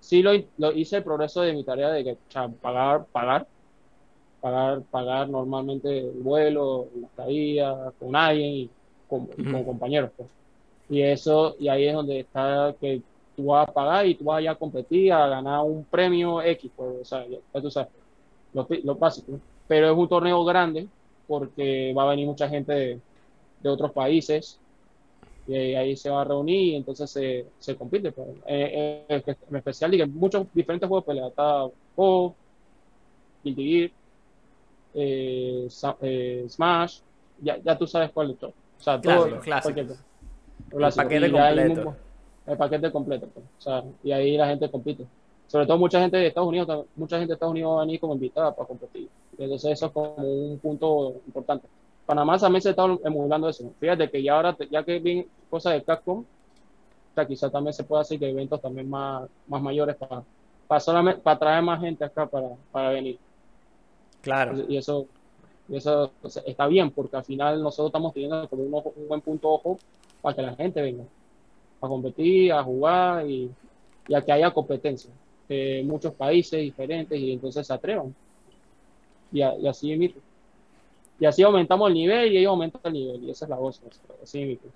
[0.00, 3.46] sí lo, lo hice el progreso de mi tarea de que, o sea, pagar, pagar,
[4.40, 8.70] pagar, pagar normalmente el vuelo, la estadía con alguien y
[9.06, 9.66] con, Ujú.
[9.66, 10.10] compañeros.
[10.16, 10.30] pues.
[10.88, 13.02] Y eso, y ahí es donde está que
[13.36, 16.72] tú vas a pagar y tú vas allá a competir, a ganar un premio X,
[16.74, 17.92] pues, o sea, ya, tú sabes.
[18.52, 19.40] lo, básico.
[19.66, 20.88] Pero es un torneo grande
[21.26, 23.00] porque va a venir mucha gente de,
[23.62, 24.58] de otros países
[25.48, 28.12] y ahí, se va a reunir y entonces se, se compite.
[28.12, 28.28] pues.
[28.46, 31.28] Eh, eh, en especial, que muchos diferentes juegos de pelea.
[31.28, 32.34] Está Go,
[33.42, 33.90] Guilty Gear,
[34.94, 37.00] eh, Smash,
[37.40, 38.52] ya, ya tú sabes cuál es todo.
[38.78, 39.98] O sea, todo, los clásicos.
[40.94, 41.96] paquete completo.
[42.46, 43.28] el paquete completo.
[43.32, 43.46] pues.
[43.58, 45.06] O sea, y ahí la gente compite.
[45.46, 47.98] Sobre todo mucha gente de Estados Unidos, mucha gente de Estados Unidos va a venir
[47.98, 49.08] como invitada para competir.
[49.38, 51.66] Entonces eso es como un punto importante.
[52.08, 53.74] Panamá también se está emulando eso.
[53.80, 56.28] Fíjate que ya ahora, ya que vienen cosas de Capcom, o
[57.14, 60.24] sea, quizás también se pueda hacer que eventos también más, más mayores para,
[60.66, 63.20] para solamente para traer más gente acá para, para venir.
[64.20, 64.64] Claro.
[64.68, 65.08] Y eso,
[65.68, 68.92] y eso o sea, está bien, porque al final nosotros estamos teniendo como un, ojo-
[68.96, 69.82] un buen punto ojo
[70.20, 71.04] para que la gente venga
[71.82, 73.56] a competir, a jugar y,
[74.06, 75.14] y a que haya competencia
[75.48, 78.16] de muchos países diferentes y entonces se atrevan.
[79.30, 80.22] Y, a- y así mismo.
[81.18, 83.58] Y así aumentamos el nivel y ellos aumentan el nivel y esa es la.
[84.22, 84.72] Así mismo.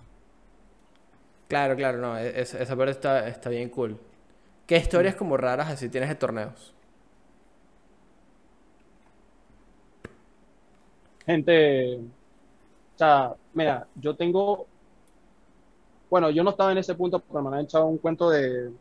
[1.48, 3.98] Claro, claro, no, e- es- esa parte está, está bien cool.
[4.66, 6.74] ¿Qué historias como raras así tienes de torneos?
[11.26, 12.10] gente, o
[12.96, 14.70] sea, mira, yo tengo,
[16.08, 18.74] bueno, yo no estaba en ese punto, pero me han echado un cuento de, o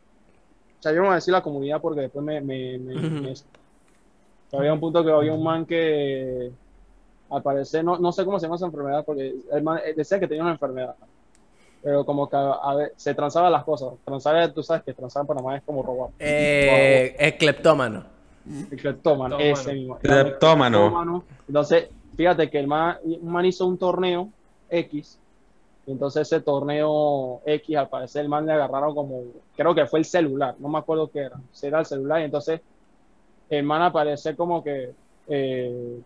[0.80, 3.34] sea, yo no voy a decir la comunidad porque después me, me, me- me-
[4.52, 6.52] había un punto que había un man que,
[7.32, 10.20] al parecer, no, no sé cómo se llama esa enfermedad, porque el man eh, decía
[10.20, 10.94] que tenía una enfermedad,
[11.82, 15.22] pero como que a, a ver, se transaba las cosas, transar, tú sabes que transar
[15.22, 18.04] en Panamá es como robar, Eh, el cleptómano.
[18.70, 19.96] el cleptómano, ese mismo.
[19.98, 21.24] Cleptómano.
[21.48, 24.28] Entonces, fíjate que el man, un man hizo un torneo
[24.68, 25.18] X.
[25.86, 29.22] y Entonces ese torneo X, al parecer el man le agarraron como,
[29.56, 32.24] creo que fue el celular, no me acuerdo qué era, si era el celular, y
[32.24, 32.60] entonces
[33.50, 34.92] el man al parecer como que
[35.28, 36.00] eh,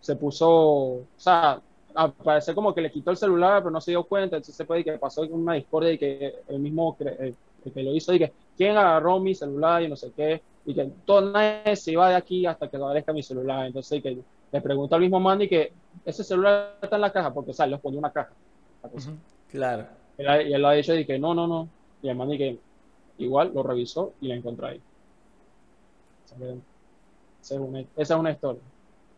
[0.00, 1.60] se puso, o sea,
[1.94, 4.64] al parecer como que le quitó el celular, pero no se dio cuenta, entonces se
[4.64, 7.34] puede que pasó una discordia y que el mismo eh,
[7.64, 10.74] el que lo hizo, y que quién agarró mi celular y no sé qué, y
[10.74, 14.18] que todo nadie se iba de aquí hasta que aparezca mi celular, entonces que
[14.50, 15.72] le pregunta al mismo man y que
[16.04, 18.32] ese celular está en la caja, porque sale, los ponía una caja.
[18.82, 19.12] la.
[19.48, 19.86] Claro.
[20.16, 21.68] Y él, y él lo ha dicho y que no, no, no.
[22.02, 22.58] Y el man y que
[23.18, 24.80] igual lo revisó y lo encontró ahí.
[26.24, 26.48] O sea,
[27.40, 28.62] Esa es una, esa es una historia.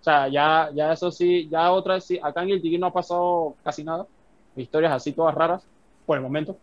[0.01, 2.93] O sea, ya, ya eso sí, ya otra sí, acá en Guilty Gear no ha
[2.93, 4.07] pasado casi nada.
[4.57, 5.63] Historias así todas raras,
[6.07, 6.57] por el momento.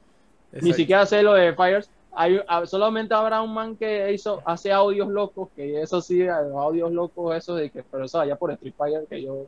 [0.52, 0.76] Ni Exacto.
[0.78, 1.90] siquiera sé lo de Fires.
[2.20, 6.56] Hay, a- solamente habrá un man que hizo, hace audios locos, que eso sí, los
[6.56, 9.46] audios locos, eso de que, pero eso allá por Street Fighter, que yo,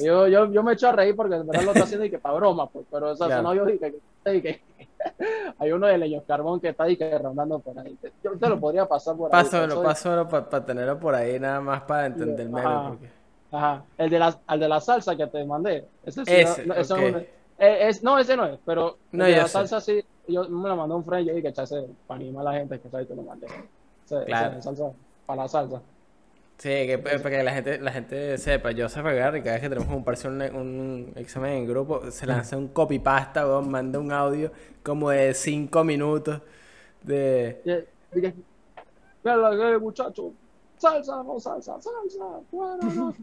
[0.00, 2.18] yo, yo, yo me echo a reír porque en verdad lo está haciendo y que
[2.20, 3.42] para broma, pues, pero esos Claro.
[3.42, 4.60] son audios y que, y que-
[5.58, 7.98] hay uno de Leños Carbón que está ahí que rondando por ahí.
[8.22, 9.42] Yo te lo podría pasar por ahí.
[9.42, 12.60] Pásamelo, eso- pásamelo para tenerlo por ahí nada más para entender el meme.
[12.68, 12.88] Ajá.
[12.90, 13.21] porque-
[13.52, 15.86] Ajá, el de la, el de la salsa que te mandé.
[16.04, 17.00] Ese sí, Ese, no, ese ok.
[17.10, 17.24] no es-
[17.58, 19.52] eh, es- no, ese no es, pero No, el de la sé.
[19.52, 22.52] salsa sí, yo me la mandó un friend, yo dije que echase para animar a
[22.52, 23.46] la gente que ahí te lo mandé.
[24.06, 24.52] Ese- Claro.
[24.52, 24.92] ese salsa,
[25.26, 25.82] para la salsa.
[26.58, 29.88] Sí, que, para que la gente, la gente sepa, pegar y cada vez que tenemos
[29.92, 34.52] un, parece un, un examen en grupo, se lanza un copypasta, weón, manda un audio
[34.84, 36.40] como de 5 minutos
[37.02, 37.60] de...
[39.24, 40.32] Mira, eh, muchacho,
[40.82, 43.14] salsa, no salsa, salsa, bueno, no.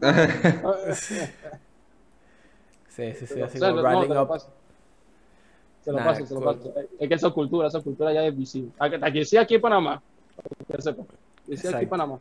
[2.88, 4.28] Sí, sí, sí, Pero, así como no, running te lo up.
[4.28, 4.50] paso.
[5.84, 6.74] Se lo Nah, paso, se lo paso.
[6.98, 8.72] Es que eso es cultura, esa cultura ya es visible.
[8.78, 10.02] Aquí, sí, aquí en Panamá.
[10.66, 11.02] que sepa.
[11.02, 11.08] Aquí
[11.46, 11.88] sí, aquí en Exacto.
[11.88, 12.18] Panamá.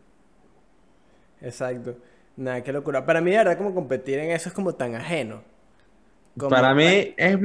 [1.41, 1.95] Exacto.
[2.37, 3.05] Nada, qué locura.
[3.05, 5.41] Para mí, de verdad, como competir en eso es como tan ajeno.
[6.37, 7.37] Como- Para mí es.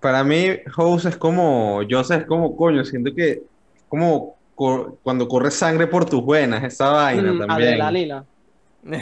[0.00, 3.42] Para mí, House es como, Joseph es como, coño, siento que
[3.88, 7.68] como cor- cuando corre sangre por tus venas, esa vaina Mm, también.
[7.80, 8.24] Adrenalina.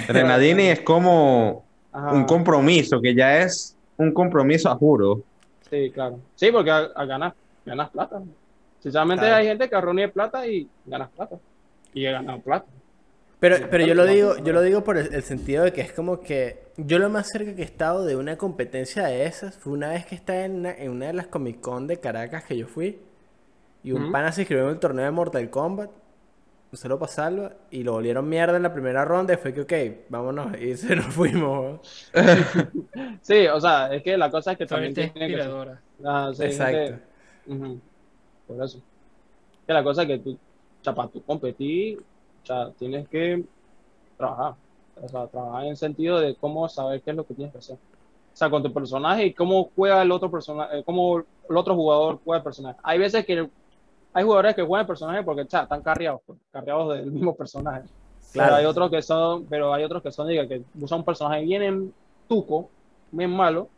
[0.08, 2.12] Adrenalina es como Ajá.
[2.12, 5.22] un compromiso, que ya es un compromiso a juro.
[5.70, 6.18] Sí, claro.
[6.34, 7.34] Sí, porque a, a ganar,
[7.64, 8.20] ganas plata.
[8.82, 9.36] Sinceramente Claro.
[9.36, 11.36] hay gente que reúne plata y ganas plata.
[11.94, 12.66] Y he ganado plata.
[13.40, 15.92] Pero, pero yo lo digo, yo lo digo por el, el sentido de que es
[15.92, 19.72] como que yo lo más cerca que he estado de una competencia de esas fue
[19.74, 22.56] una vez que estaba en una, en una de las Comic Con de Caracas que
[22.56, 22.98] yo fui
[23.84, 25.90] y un pana se inscribió en el torneo de Mortal Kombat,
[26.72, 30.08] solo para salva y lo volvieron mierda en la primera ronda y fue que ok,
[30.08, 32.10] vámonos y se nos fuimos.
[33.22, 35.80] Sí, o sea, es que la cosa es que también tiene que inspiradora.
[36.04, 36.98] Ah, sí, Exacto.
[38.46, 38.82] Por eso.
[39.66, 41.98] Que la cosa es que tú, o sea, para tú competir,
[42.42, 43.42] o sea, tienes que
[44.18, 44.54] trabajar.
[45.00, 47.58] O sea, trabajar en el sentido de cómo saber qué es lo que tienes que
[47.58, 47.76] hacer.
[47.76, 51.74] O sea, con tu personaje y cómo juega el otro personaje, eh, cómo el otro
[51.74, 52.78] jugador juega el personaje.
[52.82, 53.48] Hay veces que
[54.14, 57.82] hay jugadores que juegan el personaje porque sea, están carreados, pues, carreados del mismo personaje.
[58.32, 58.48] Claro.
[58.48, 61.42] Pero hay otros que son, pero hay otros que son, diga, que usan un personaje
[61.42, 61.94] bien en
[62.28, 62.70] tuco,
[63.12, 63.68] bien malo,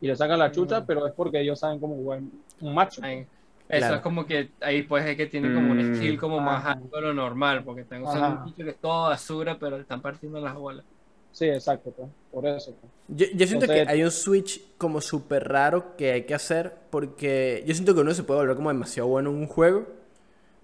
[0.00, 0.86] y le sacan la chucha, Mm.
[0.86, 2.20] pero es porque ellos saben cómo jugar
[2.60, 3.02] un macho.
[3.04, 3.26] Ahí.
[3.68, 3.94] Eso Claro.
[3.96, 5.94] es como que ahí pues es que tienen como un Mm.
[5.96, 8.38] skill como más alto de lo normal, porque están usando Ajá.
[8.38, 10.84] un bicho que es todo basura, pero le están partiendo las bolas.
[11.32, 12.74] Sí, exacto, pues, por eso.
[12.80, 12.92] pues.
[13.08, 16.74] Yo, yo siento Entonces- que hay un switch como súper raro que hay que hacer
[16.90, 19.86] porque yo siento que uno se puede volver como demasiado bueno en un juego,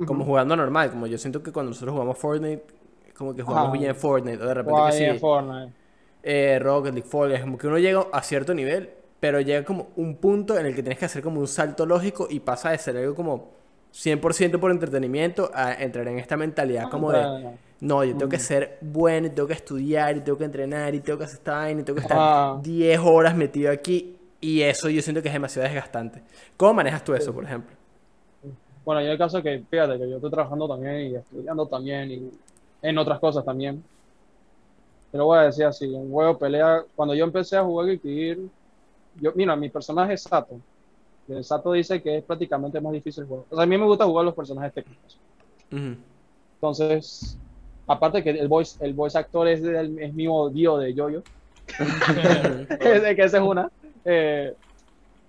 [0.06, 0.30] como Ujú.
[0.30, 2.64] jugando normal, como yo siento que cuando nosotros jugamos Fortnite,
[3.16, 3.78] como que jugamos Ajá.
[3.78, 5.72] bien Fortnite, o de repente que sí, Fortnite.
[6.24, 8.90] eh, Rocket League, Fall Guys, como que uno llega a cierto nivel,
[9.20, 12.26] pero llega como un punto en el que tienes que hacer como un salto lógico
[12.28, 13.52] y pasa de ser algo como
[13.92, 17.18] 100% por entretenimiento a entrar en esta mentalidad como de,
[17.80, 18.40] no, yo tengo que Mm.
[18.40, 21.80] ser bueno, tengo que estudiar, y tengo que entrenar, y tengo que hacer esta vaina,
[21.80, 22.60] y tengo que estar Ah.
[22.62, 26.22] 10 horas metido aquí, y eso yo siento que es demasiado desgastante.
[26.56, 27.74] ¿Cómo manejas tú eso, por ejemplo?
[28.84, 32.30] Bueno, yo el caso que, fíjate, que yo estoy trabajando también y estudiando también y
[32.82, 33.82] en otras cosas también.
[35.10, 38.36] Te lo voy a decir así, un juego pelea, cuando yo empecé a jugar Gear,
[39.20, 40.60] yo, mira, mi personaje es Sato.
[41.28, 43.46] El Sato dice que es prácticamente más difícil el juego.
[43.48, 45.18] O sea, a mí me gusta jugar los personajes técnicos.
[46.56, 47.38] Entonces,
[47.86, 51.24] aparte que el voice, el voice actor es, del, es mismo Dio de Yoyo,
[52.80, 53.68] Ese- que esa es una.
[54.04, 54.54] Eh,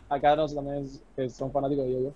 [0.09, 2.15] acá no sé, también es- que son fanáticos de Yoyo.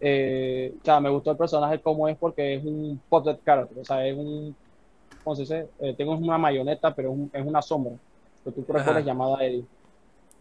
[0.00, 3.84] Eh, o sea, me gustó el personaje como es porque es un puppet character, o
[3.84, 4.56] sea, es un,
[5.22, 5.70] ¿cómo se dice?
[5.80, 7.94] Eh, tengo una marioneta, pero es, un- es una sombra
[8.44, 8.64] que tú
[9.04, 9.66] llamada Eddie.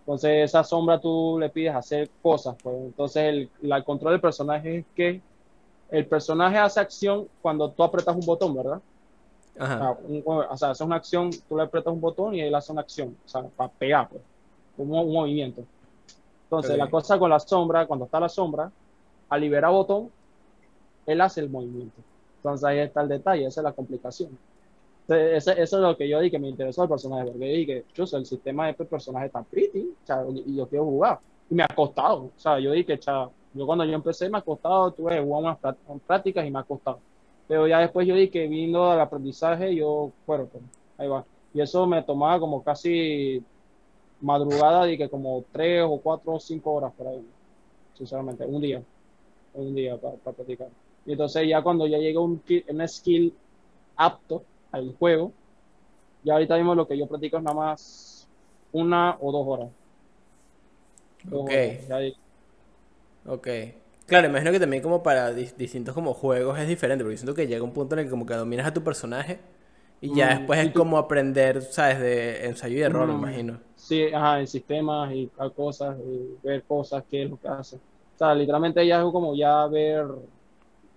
[0.05, 2.75] Entonces, esa sombra tú le pides hacer cosas, pues.
[2.87, 5.23] Entonces, el, la- el control del personaje es que
[5.89, 8.81] el personaje hace acción cuando tú apretas un botón, ¿verdad?
[9.59, 9.89] Ajá.
[9.89, 12.71] Ah, un- o sea, hace una acción, tú le apretas un botón y él hace
[12.71, 14.21] una acción, o sea, para pegar, pues,
[14.77, 15.63] un, un movimiento.
[16.45, 16.77] Entonces, Ok.
[16.77, 18.71] la cosa con la sombra, cuando está la sombra,
[19.29, 20.11] al liberar botón,
[21.05, 22.01] él hace el movimiento.
[22.37, 24.37] Entonces, ahí está el detalle, esa es la complicación.
[25.07, 27.57] Entonces, ese- eso es lo que yo dije que me interesó el personaje, porque yo
[27.57, 31.19] dije, chuzo, el sistema de este personaje está pretty, o sea, y yo quiero jugar.
[31.49, 34.41] Y me ha costado, o sea, yo dije, cha, yo cuando yo empecé me ha
[34.41, 37.01] costado, tuve que jugar unas prá- prácticas y me ha costado.
[37.49, 40.63] Pero ya después yo dije que viendo al aprendizaje, yo, bueno, pues,
[40.99, 41.25] ahí va.
[41.51, 43.43] Y eso me tomaba como casi
[44.21, 47.25] madrugada, y que como tres o cuatro o cinco horas por ahí,
[47.95, 48.83] sinceramente, un día,
[49.55, 50.67] un día para, practicar.
[51.07, 53.33] Y entonces ya cuando ya llega un, un skill
[53.95, 55.31] apto al juego,
[56.23, 58.27] ya ahorita mismo lo que yo practico es nada más
[58.73, 59.69] una o dos horas.
[61.23, 61.51] Dos Ok.
[61.87, 62.13] horas.
[63.25, 63.47] Ok.
[64.09, 67.47] Claro, imagino que también como para dis- distintos como juegos es diferente, porque siento que
[67.47, 69.39] llega un punto en el que como que dominas a tu personaje
[70.01, 71.99] y ya Mm, después y es tú- como aprender, ¿sabes?
[71.99, 73.15] De ensayo y error, me Mm.
[73.15, 73.61] imagino.
[73.75, 77.77] Sí, ajá, en sistemas y tal cosas, y ver cosas, qué es lo que hace.
[77.77, 77.81] O
[78.17, 80.05] sea, literalmente ya es como ya ver,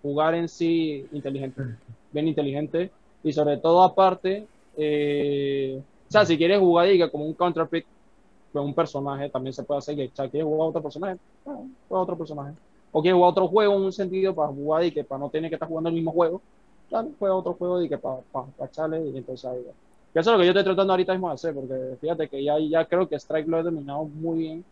[0.03, 1.63] jugar en sí inteligente,
[2.11, 7.35] bien inteligente, y sobre todo aparte, eh, o sea, si quieres jugar que como un
[7.35, 7.87] counterpick
[8.53, 11.21] con un personaje, también se puede hacer que, o sea, quieres jugar a otro personaje,
[11.47, 11.57] ah,
[11.89, 12.59] juega a otro personaje.
[12.93, 15.51] O quieres jugar otro juego en un sentido para jugar y que para no tener
[15.51, 16.41] que estar jugando el mismo juego,
[16.91, 19.73] dale, juega otro juego y que para, para, para echarle y entonces ahí va.
[20.15, 22.45] Y eso es lo que yo estoy tratando ahorita mismo de hacer, porque fíjate que
[22.45, 24.65] ya, ya creo que Strike lo he dominado muy bien.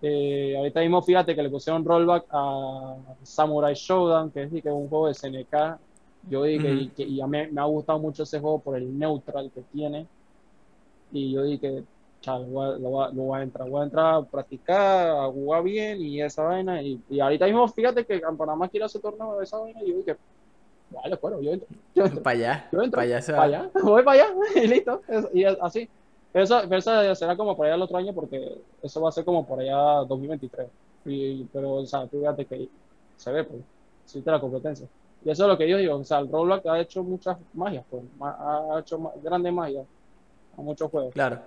[0.00, 4.64] Eh, ahorita mismo fíjate que le pusieron rollback a Samurai Showdown, que es, que es
[4.66, 5.78] un juego de SNK.
[6.30, 8.96] Yo dije y, que, y ya me, me ha gustado mucho ese juego por el
[8.96, 10.06] neutral que tiene.
[11.12, 11.82] Y yo dije,
[12.24, 15.10] chale, voy a- lo, voy a, lo voy a entrar, voy a entrar a practicar,
[15.10, 16.82] a jugar bien y esa vaina.
[16.82, 19.90] Y, y ahorita mismo fíjate que en Panamá quiere hacer torneo de esa vaina y
[19.90, 20.16] yo dije,
[20.90, 21.68] vale, bueno, yo entro.
[21.94, 22.22] Yo entro.
[22.22, 23.38] Para allá, Yo entro, para allá se va.
[23.38, 25.00] para allá, voy para allá y listo.
[25.32, 25.88] Y es así.
[26.32, 29.46] Eso, eso será como por allá el otro año porque eso va a ser como
[29.46, 29.76] por allá
[30.08, 30.66] 2023.
[31.04, 32.68] Y, pero, o sea, fíjate que
[33.16, 33.60] se ve, pues,
[34.04, 34.88] existe la competencia.
[35.24, 37.84] Y eso es lo que yo digo, o sea, el Roblox ha hecho muchas magias,
[37.90, 39.86] pues, ha hecho grandes magias
[40.58, 41.38] a muchos juegos Claro.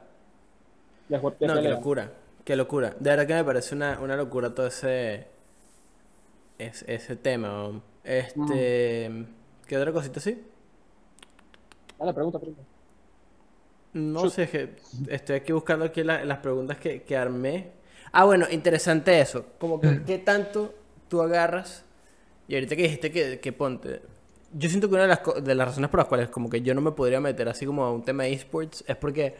[1.43, 2.12] No, qué locura.
[2.43, 2.95] Qué locura.
[2.99, 5.28] De verdad que me parece una, una locura todo ese,
[6.58, 7.47] ese, ese tema.
[7.49, 7.82] ¿no?
[8.03, 9.26] Este,
[9.66, 10.41] ¿qué otra cosita así?
[11.99, 12.64] Dale, pregunta, pregunta.
[13.93, 14.32] No Shoot.
[14.32, 14.76] sé, es que
[15.10, 17.72] estoy aquí buscando aquí la- las preguntas que, que armé.
[18.12, 19.45] Ah, bueno, interesante eso.
[19.58, 20.74] Como que, ¿qué tanto
[21.08, 21.84] tú agarras?
[22.47, 24.01] Y ahorita que dijiste que, que ponte.
[24.53, 26.74] Yo siento que una de las, de las razones por las cuales como que yo
[26.74, 29.36] no me podría meter así como a un tema de esports es porque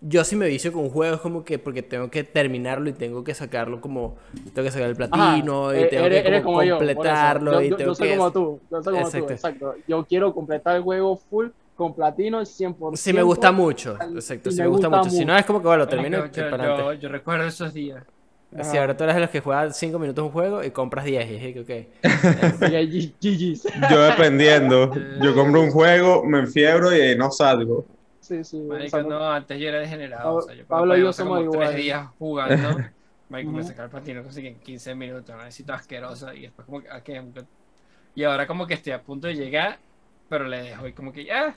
[0.00, 2.92] yo sí me vicio con un juego, es como que porque tengo que terminarlo y
[2.92, 4.16] tengo que sacarlo como...
[4.52, 7.68] Tengo que sacar el platino Ajá, y eh, tengo eres, que como completarlo Yo, y
[7.70, 8.16] tengo yo soy que...
[8.16, 9.26] como tú, yo soy como Exacto.
[9.26, 9.74] tú, exacto.
[9.88, 12.96] Yo quiero completar el juego full con platino 100%.
[12.96, 15.10] Sí me gusta mucho, exacto, sí me me gusta gusta mucho.
[15.10, 18.04] Si no es como que, bueno, termino y yo, yo, yo recuerdo esos días.
[18.62, 21.42] Si ahora tú eres de los que juegan 5 minutos un juego y compras 10
[21.42, 22.70] y que, ok.
[23.90, 24.92] Yo dependiendo.
[25.20, 27.84] Yo compro un juego, me enfiebro y no salgo.
[28.24, 28.58] Sí, sí.
[28.68, 30.24] Marico, no, antes yo era degenerado.
[30.24, 31.70] Pablo- o sea, yo Pablo y yo somos iguales.
[31.70, 32.68] tres días jugando.
[33.28, 36.34] Marico, me sacaba el platino que en 15 minutos, una necesito asquerosa.
[36.34, 37.22] Y después, como que, ah, ¿qué?
[38.14, 39.78] Y ahora, como que estoy a punto de llegar,
[40.28, 40.86] pero le dejo.
[40.88, 41.54] Y como que ya,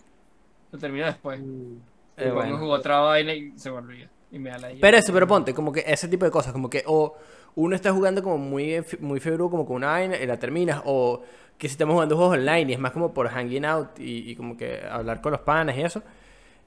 [0.71, 1.39] lo termino después.
[1.39, 1.77] mm,
[2.17, 2.57] Eh, Y pongo bueno.
[2.57, 4.09] juego otra vaina y se me olvida.
[4.31, 4.81] Y me da la idea.
[4.81, 7.15] Pero eso, pero ponte, como que ese tipo de cosas, como que o
[7.55, 11.21] uno está jugando como muy, muy februdo, como con una vaina y la terminas, o
[11.57, 14.35] que si estamos jugando juegos online y es más como por hanging out y, y
[14.35, 16.03] como que hablar con los panas y eso.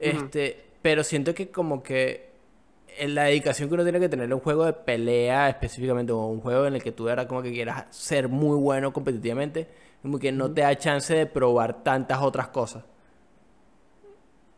[0.00, 2.30] Este, pero siento que como que
[2.98, 6.26] en la dedicación que uno tiene que tener en un juego de pelea específicamente, o
[6.26, 9.68] un juego en el que tú eras como que quieras ser muy bueno competitivamente,
[10.02, 12.82] como que no te da chance de probar tantas otras cosas.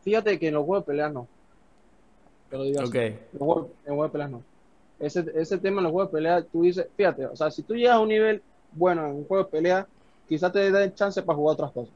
[0.02, 1.28] Fíjate que en los juegos de peleas no.
[2.50, 2.88] Te lo digo así.
[2.88, 2.94] Ok.
[2.94, 4.42] En los juegos, en los juegos de peleas no.
[4.98, 7.74] Ese, ese tema en los juegos de pelea, tú dices, fíjate, o sea, si tú
[7.74, 9.86] llegas a un nivel bueno en un juego de pelea,
[10.28, 11.94] quizás te den chance para jugar otras cosas.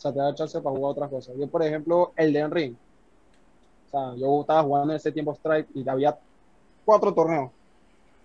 [0.00, 1.36] O sea, te da chance para jugar otras cosas.
[1.36, 2.74] Yo, por ejemplo, el de Ring.
[3.86, 6.16] O sea, yo estaba jugando en ese tiempo Strike y había
[6.86, 7.50] cuatro torneos.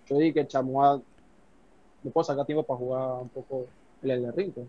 [0.08, 0.98] Yo dije que chamoa,
[2.02, 3.66] me puedo sacar tiempo para jugar un poco
[4.02, 4.52] el Elden Ring.
[4.54, 4.66] pues.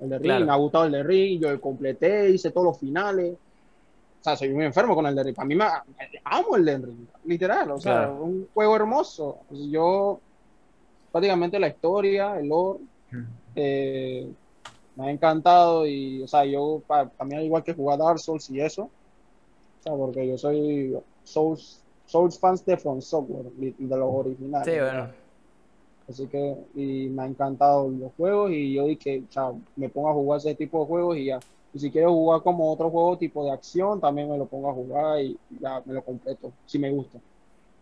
[0.00, 0.46] El de Ring, Claro.
[0.46, 3.34] me ha gustado el de Ring, yo lo completé, hice todos los finales.
[4.20, 5.34] O sea, soy muy enfermo con el de Ring.
[5.34, 5.64] Para mí me,
[6.22, 7.72] amo el de Ring, literal.
[7.72, 8.22] O sea, Claro.
[8.22, 9.38] un juego hermoso.
[9.50, 10.20] Yo,
[11.10, 12.78] prácticamente la historia, el lore,
[13.56, 14.30] eh,
[14.96, 18.60] me ha encantado y, o sea, yo para, al igual que jugar Dark Souls y
[18.60, 24.08] eso, o sea, porque yo soy Souls, Souls fans de From Software, de de los
[24.12, 24.74] originales.
[24.74, 25.26] Sí, bueno.
[26.08, 30.08] Así que, y me ha encantado los juegos y yo dije, o sea, me pongo
[30.08, 31.40] a jugar ese tipo de juegos y ya.
[31.74, 34.74] Y si quiero jugar como otro juego tipo de acción, también me lo pongo a
[34.74, 37.18] jugar y ya me lo completo, si me gusta.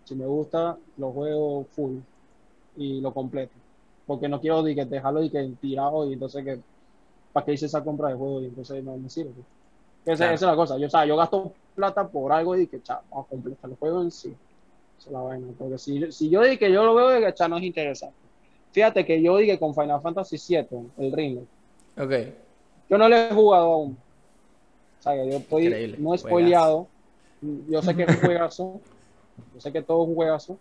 [0.05, 1.99] Si me gusta, lo juego full
[2.77, 3.53] y lo completo.
[4.07, 6.61] Porque no quiero de que dejarlo y que tirado y entonces que,
[7.35, 8.41] ¿para qué hice esa compra de juego?
[8.41, 9.33] Y entonces no me sirve.
[10.07, 10.35] Esa, Claro.
[10.35, 10.79] esa es la cosa.
[10.79, 13.77] Yo, o sea, yo gasto plata por algo y que, chao, vamos a completar el
[13.77, 14.35] juego en sí.
[14.99, 15.47] Esa es la vaina.
[15.59, 18.17] Porque si, si yo dije que yo lo veo de que cha, no es interesante.
[18.73, 21.47] Fíjate que yo dije con Final Fantasy VII, el remake,
[21.99, 22.13] Ok.
[22.89, 23.99] yo no lo he jugado aún.
[24.99, 26.87] O sea, yo estoy Increíble, no he spoileado.
[27.69, 28.81] Yo sé que es un juegazo.
[29.55, 30.59] Yo sé que todo es un juegazo.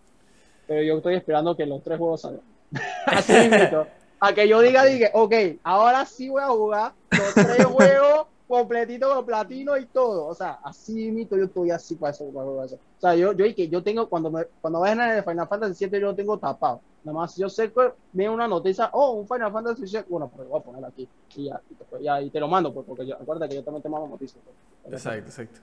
[0.66, 2.40] Pero yo estoy esperando que los tres juegos salgan.
[3.06, 3.86] Así mismo.
[4.24, 9.14] A que yo diga, dije, ok, ahora sí voy a jugar los tres juegos completitos
[9.14, 10.26] con platino y todo.
[10.28, 12.24] O sea, así mismo yo estoy así para eso.
[12.32, 12.76] para eso.
[12.76, 15.84] O sea, yo, yo, dije, yo tengo, cuando me, cuando vayan a el Final Fantasy
[15.84, 16.80] VII, yo lo tengo tapado.
[17.04, 20.04] Nada más, yo sé que viene una noticia, oh, un Final Fantasy VII.
[20.08, 21.06] Bueno, pues voy a poner aquí.
[21.36, 21.60] Y ya,
[22.00, 24.08] y, ya, y te lo mando, pues, porque yo, acuérdate que yo también te mando
[24.08, 24.42] noticias.
[24.42, 24.94] pues.
[24.94, 25.60] Exacto, exacto.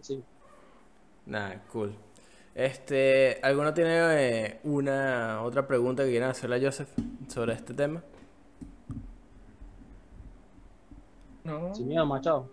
[0.00, 0.20] Sí.
[1.26, 1.94] Nada, cool.
[2.58, 3.90] Este, ¿alguno tiene
[4.46, 6.88] eh, una otra pregunta que quieran hacerle a Joseph
[7.28, 8.02] sobre este tema?
[11.44, 12.50] No, Sin miedo, machado.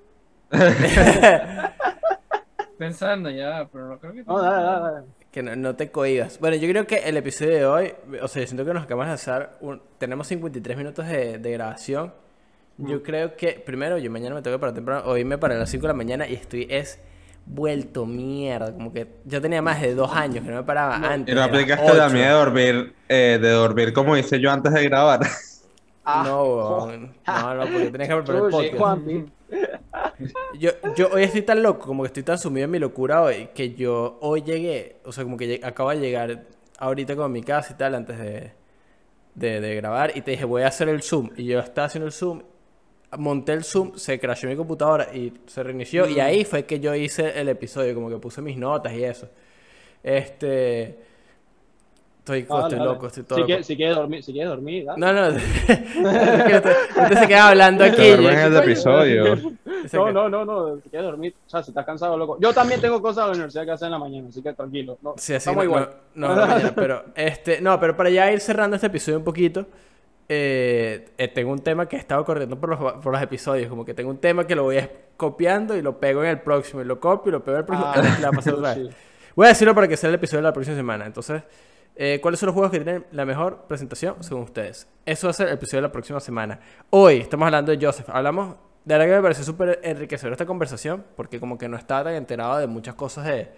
[2.77, 4.23] pensando ya, pero no creo que.
[4.23, 5.07] No, dale, dale, dale.
[5.31, 6.39] Que no, no te cohibas.
[6.39, 9.07] Bueno, yo creo que el episodio de hoy, o sea, yo siento que nos acabamos
[9.07, 12.13] de hacer, un- tenemos 53 minutos de, de grabación.
[12.77, 15.59] Yo creo que, primero, yo mañana me tengo que parar temprano, hoy me paré a
[15.59, 16.99] las 5 de la mañana y estoy, es
[17.45, 18.73] vuelto mierda.
[18.73, 21.33] Como que yo tenía más de dos años que no me paraba antes.
[21.33, 24.83] Y no aplicaste la mía de dormir, eh, de dormir como hice yo antes de
[24.83, 25.21] grabar.
[26.07, 27.15] Ah, No, weón.
[27.25, 29.01] no, no, porque tenías que preparar el podcast.
[30.59, 33.49] Yo, yo hoy estoy tan loco, como que estoy tan sumido en mi locura hoy,
[33.55, 36.43] que yo hoy llegué, o sea, como que acabo de llegar
[36.77, 38.51] ahorita con mi casa y tal, antes de,
[39.33, 41.31] de, de grabar, y te dije, voy a hacer el Zoom.
[41.37, 42.43] Y yo estaba haciendo el Zoom,
[43.17, 46.93] monté el Zoom, se crashó mi computadora y se reinició, y ahí fue que yo
[46.95, 49.27] hice el episodio, como que puse mis notas y eso.
[50.03, 50.99] Este...
[52.19, 53.45] Estoy, Ah, dale, estoy loco, estoy todo Si loco.
[53.45, 54.99] quieres, si quieres dormir, si quieres dormir, dale.
[54.99, 58.01] No, no, usted se queda hablando aquí.
[58.07, 59.35] En el episodio.
[59.93, 62.39] No, no, no, no, si quieres dormir, o sea, si estás cansado, loco.
[62.41, 64.97] Yo también tengo cosas de la universidad que hacer en la mañana, así que tranquilo.
[65.03, 65.89] No, Sí, así estamos no, igual.
[66.15, 69.23] no, no, no, mañana, pero este, no, pero para ya ir cerrando este episodio un
[69.23, 69.67] poquito,
[70.27, 73.85] eh, eh, tengo un tema que he estado corriendo por los, por los episodios, como
[73.85, 74.79] que tengo un tema que lo voy
[75.17, 77.65] copiando y lo pego en el próximo, y lo copio y lo pego en el
[77.65, 78.87] próximo, Ah, y le va a pasar otra vez.
[78.89, 78.95] sí.
[79.35, 81.05] Voy a decirlo para que sea el episodio de la próxima semana.
[81.05, 81.43] Entonces,
[81.97, 84.87] eh, ¿cuáles son los juegos que tienen la mejor presentación según ustedes?
[85.05, 86.59] Eso va a ser el episodio de la próxima semana.
[86.89, 88.09] Hoy estamos hablando de Joseph.
[88.09, 88.55] Hablamos,
[88.85, 92.13] de verdad que me pareció súper enriquecedora esta conversación, porque como que no estaba tan
[92.15, 93.49] enterado de muchas cosas de,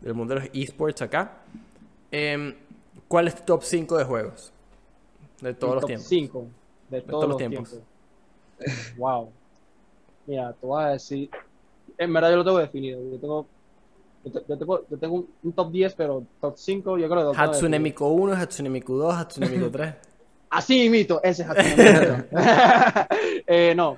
[0.00, 1.38] del mundo de los esports acá.
[2.12, 2.54] Em,
[3.08, 4.52] ¿Cuál es tu top 5 de juegos?
[5.40, 6.08] De todos los top tiempos.
[6.08, 6.46] 5
[6.90, 7.70] de todos, todos los tiempos.
[7.70, 7.88] tiempos.
[8.96, 9.30] Wow.
[10.26, 11.30] Mira, te voy a decir.
[11.96, 13.00] En verdad, yo lo tengo definido.
[13.12, 13.46] Yo tengo
[14.24, 17.32] Yo, te- yo tengo, yo tengo un, un top 10, pero top 5 yo creo
[17.32, 17.78] que Hatsune.
[17.78, 19.94] Miku 1, Hatsune Miku 2, Hatsune Miku 3.
[20.50, 22.26] Así imito, ese es Hatsune Miku.
[23.46, 23.96] eh, no.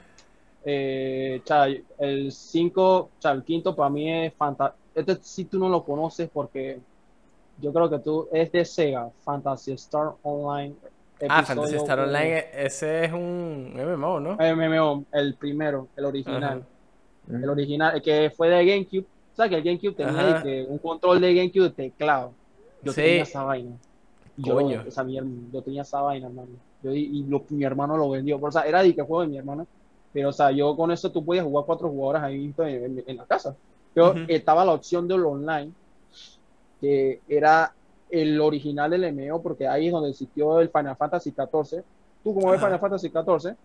[0.63, 1.67] Eh, cha,
[1.99, 4.79] el 5, el quinto para mí es fantástico.
[4.95, 6.79] Este sí tú no lo conoces porque
[7.59, 10.75] yo creo que tú es de Sega, Fantasy Star Online.
[11.29, 12.01] Ah, Fantasy Star.
[12.01, 14.37] Online, ese es un MMO, ¿no?
[14.39, 16.65] MMO, el primero, el original.
[17.29, 17.39] Ajá.
[17.43, 19.07] El original, el que fue de GameCube.
[19.35, 22.33] ¿Sabes que el GameCube tenía que un control de GameCube de teclado?
[22.83, 23.03] Yo Sí.
[23.03, 23.77] tenía esa vaina.
[24.37, 24.83] Yo, Coño.
[24.87, 26.49] esa mierda, yo tenía esa vaina, hermano.
[26.83, 28.39] Yo, y lo- mi hermano lo vendió.
[28.41, 29.67] O sea, era de que juego de mi hermano.
[30.13, 32.65] Pero, o sea, yo con eso tú podías jugar cuatro jugadores ahí en,
[32.99, 33.55] en- en la casa.
[33.95, 34.21] Ujú.
[34.29, 35.73] estaba la opción del online,
[36.81, 37.73] que era
[38.11, 41.83] el original del MMO, porque ahí es donde existió el Final Fantasy XIV.
[42.25, 42.61] Tú, como ves.
[42.67, 43.57] Final Fantasy XIV,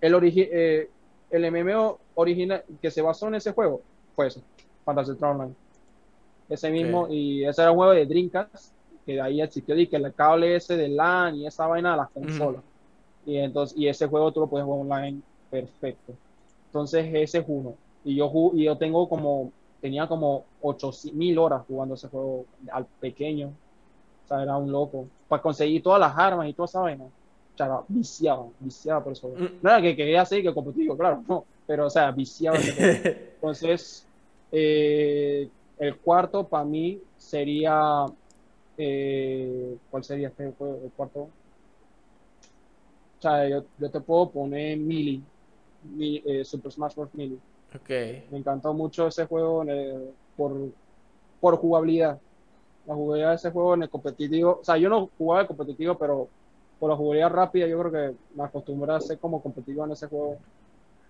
[0.00, 0.90] el, origi- eh,
[1.30, 3.80] el MMO original que se basó en ese juego
[4.14, 4.40] fue ese,
[4.84, 5.54] Fantasy Star Online.
[6.48, 8.72] Ese mismo, y ese era un juego de Dreamcast,
[9.06, 11.96] que de ahí existió y que el cable ese de LAN y esa vaina de
[11.98, 12.62] las consolas.
[13.24, 15.20] Y entonces, y ese juego tú lo puedes jugar online
[15.50, 16.12] perfecto.
[16.66, 17.74] Entonces, ese es uno.
[18.04, 19.52] Y yo, y yo tengo como,
[19.82, 23.48] tenía como 8000 horas jugando ese juego al pequeño.
[23.48, 25.08] O sea, era un loco.
[25.28, 27.04] Para conseguir todas las armas y toda esa vaina.
[27.04, 27.10] O
[27.56, 29.28] sea, era viciado, viciado por eso.
[29.28, 29.58] Mm.
[29.60, 31.44] No era que quería así, que competitivo, claro, no.
[31.66, 32.56] Pero, o sea, viciado.
[32.56, 32.72] ese
[33.02, 33.18] juego.
[33.34, 34.06] Entonces,
[34.52, 38.06] eh, el cuarto para mí sería.
[38.78, 40.80] eh, ¿Cuál sería este juego?
[40.84, 41.20] El cuarto.
[41.22, 41.30] O
[43.20, 45.20] sea, yo, yo te puedo poner Melee,
[45.82, 47.14] Mi- eh, Super Smash Bros.
[47.14, 47.38] Melee.
[47.74, 48.30] Ok.
[48.30, 50.52] Me encantó mucho ese juego eh, por,
[51.40, 52.18] por jugabilidad.
[52.86, 54.58] La jugabilidad de ese juego en el competitivo.
[54.60, 56.28] O sea, yo no jugaba el competitivo, pero
[56.78, 60.08] por la jugabilidad rápida, yo creo que me acostumbré a ser como competitivo en ese
[60.08, 60.38] juego.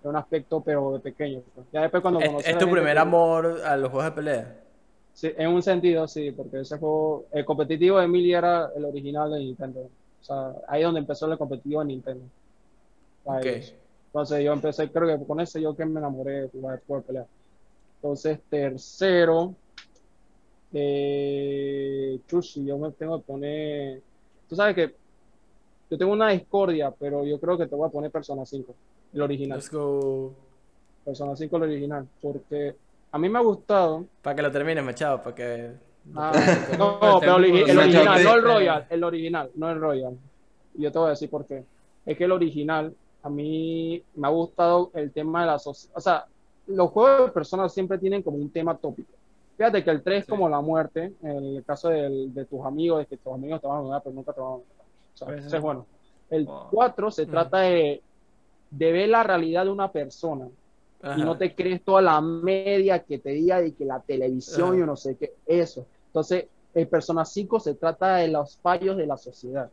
[0.02, 1.42] De un aspecto, pero de pequeño.
[1.54, 1.66] pues.
[1.72, 4.60] Ya después cuando ¿Es, conocí es tu primer amor a los juegos de pelea?
[5.12, 9.30] Sí, en un sentido, sí, porque ese juego, el competitivo de Melee era el original
[9.30, 9.80] de Nintendo.
[10.20, 12.24] O sea, ahí es donde empezó el competitivo en Nintendo.
[13.24, 13.46] Para Ok.
[14.12, 17.00] Entonces yo empecé, creo que con ese yo que me enamoré de jugar de juego
[17.00, 17.26] de pelea.
[17.96, 19.54] Entonces, tercero,
[20.74, 24.02] eh, Chushi, yo me tengo que poner,
[24.50, 24.94] tú sabes que
[25.90, 28.74] yo tengo una discordia, pero yo creo que te voy a poner Persona 5,
[29.14, 29.58] el original.
[29.58, 30.34] Let's go.
[31.06, 32.74] Persona 5 el original, porque
[33.12, 35.70] a mí me ha gustado, Para que lo termines, machado, para que...
[36.14, 36.32] Ah,
[36.76, 38.42] no, pero el, el original, no el.
[38.42, 40.18] Royal, el original, no el Royal.
[40.74, 41.64] Y yo te voy a decir por qué.
[42.04, 45.96] Es que el original, a mí me ha gustado el tema de la sociedad.
[45.96, 46.26] O sea,
[46.66, 49.12] los juegos de personas siempre tienen como un tema tópico.
[49.56, 50.30] Fíjate que el 3 es Sí.
[50.30, 53.66] como la muerte, en el caso del- de tus amigos, de que tus amigos te
[53.66, 54.54] van a pero nunca te van a.
[54.54, 54.62] O
[55.14, 55.86] sea, Pues, ese es bueno.
[56.30, 56.68] El wow.
[56.70, 57.30] 4 se Mm.
[57.30, 58.00] trata de,
[58.70, 60.48] de ver la realidad de una persona
[61.02, 61.18] Ajá.
[61.18, 64.78] y no te crees toda la media que te diga de que la televisión Ajá.
[64.78, 65.84] y no sé qué, eso.
[66.06, 69.70] Entonces, el Persona 5 se trata de los fallos de la sociedad.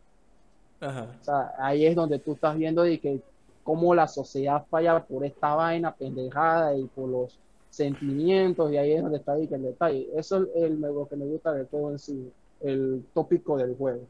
[0.81, 1.07] Ajá.
[1.19, 3.21] O sea, ahí es donde tú estás viendo de que
[3.69, 7.37] cómo la sociedad falla por esta vaina pendejada y por los
[7.69, 10.07] sentimientos, y ahí es donde está ahí que el detalle.
[10.17, 14.01] Eso es el, lo que me gusta de todo en sí, el tópico del juego.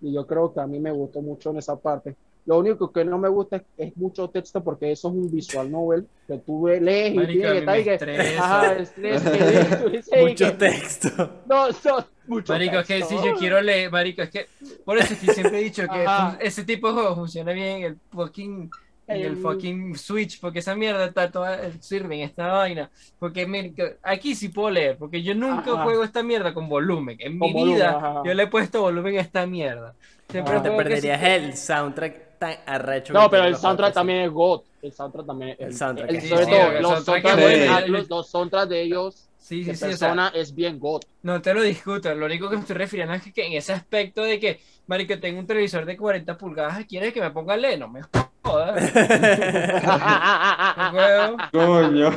[0.00, 2.14] Y yo creo que a mí me gustó mucho en esa parte.
[2.46, 5.70] Lo único que no me gusta es, es mucho texto porque eso es un visual
[5.70, 11.08] novel que tú lees y tienes que estar que, ajá, estrés, que Mucho que- texto.
[11.46, 13.18] no, no, mucho Marico, es que texto.
[13.20, 14.46] si yo quiero leer, marico, es que
[14.84, 16.06] por eso es que siempre he dicho que
[16.46, 18.70] ese tipo de juego funciona bien en el fucking
[19.10, 23.46] en el El- fucking Switch, porque esa mierda está toda sirve en esta vaina, porque
[23.46, 25.84] marico, aquí sí puedo leer, porque yo nunca Ajá.
[25.84, 28.22] juego esta mierda con volumen, en mi Con volumen, vida ajá.
[28.24, 29.94] yo le he puesto volumen a esta mierda.
[30.28, 30.60] Siempre.
[30.60, 33.12] Te que perderías sí- el soundtrack tan arrecho.
[33.12, 34.62] No, pero el soundtrack también es God.
[34.80, 35.56] El soundtrack también.
[35.58, 37.86] El soundtrack es- sobre Sí, todo, sí, el los soundtrack soundtracks es de, bueno.
[37.98, 41.00] los, los soundtracks de ellos, Sí, sí, sí, o sea, persona, es bien God.
[41.22, 44.22] No te lo discuto, lo único que me estoy refiriendo es que, en ese aspecto
[44.22, 47.78] de que, marico, tengo un televisor de 40 pulgadas, ¿quieres que me ponga a leer?
[47.80, 48.02] No me
[48.50, 48.92] jodas,
[51.52, 52.10] no Coño.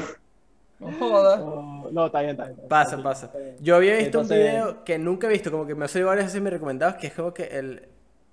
[0.79, 1.39] no jodas.
[1.41, 2.51] Oh, no, está bien, está bien.
[2.59, 2.69] está bien.
[2.69, 3.31] Pasa, pasa.
[3.59, 6.09] Yo había visto un Entonces- video que nunca he visto, como que me ha salido
[6.09, 7.87] varias veces mis recomendados, que es como que el,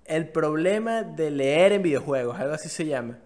[0.05, 3.17] el problema de leer en videojuegos, algo así se llama.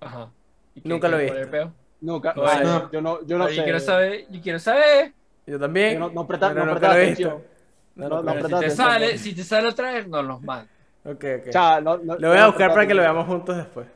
[0.00, 0.30] Ajá.
[0.74, 1.72] ¿Y qué- Nunca lo he visto.
[2.00, 2.90] Nunca, No, no.
[2.90, 3.56] yo no, yo no Ay, sé.
[3.58, 5.12] Yo quiero saber, yo quiero saber.
[5.46, 5.94] Yo también.
[5.94, 7.28] Yo no- no presta- no presta lo he visto.
[7.28, 7.52] atención.
[7.94, 9.18] No, No, no, no si te sale, no.
[9.18, 10.68] si te sale otra vez, nos los mando.
[11.04, 11.48] Ok, ok.
[11.48, 13.86] O sea, no- no- Lo voy a no buscar para que lo veamos juntos después.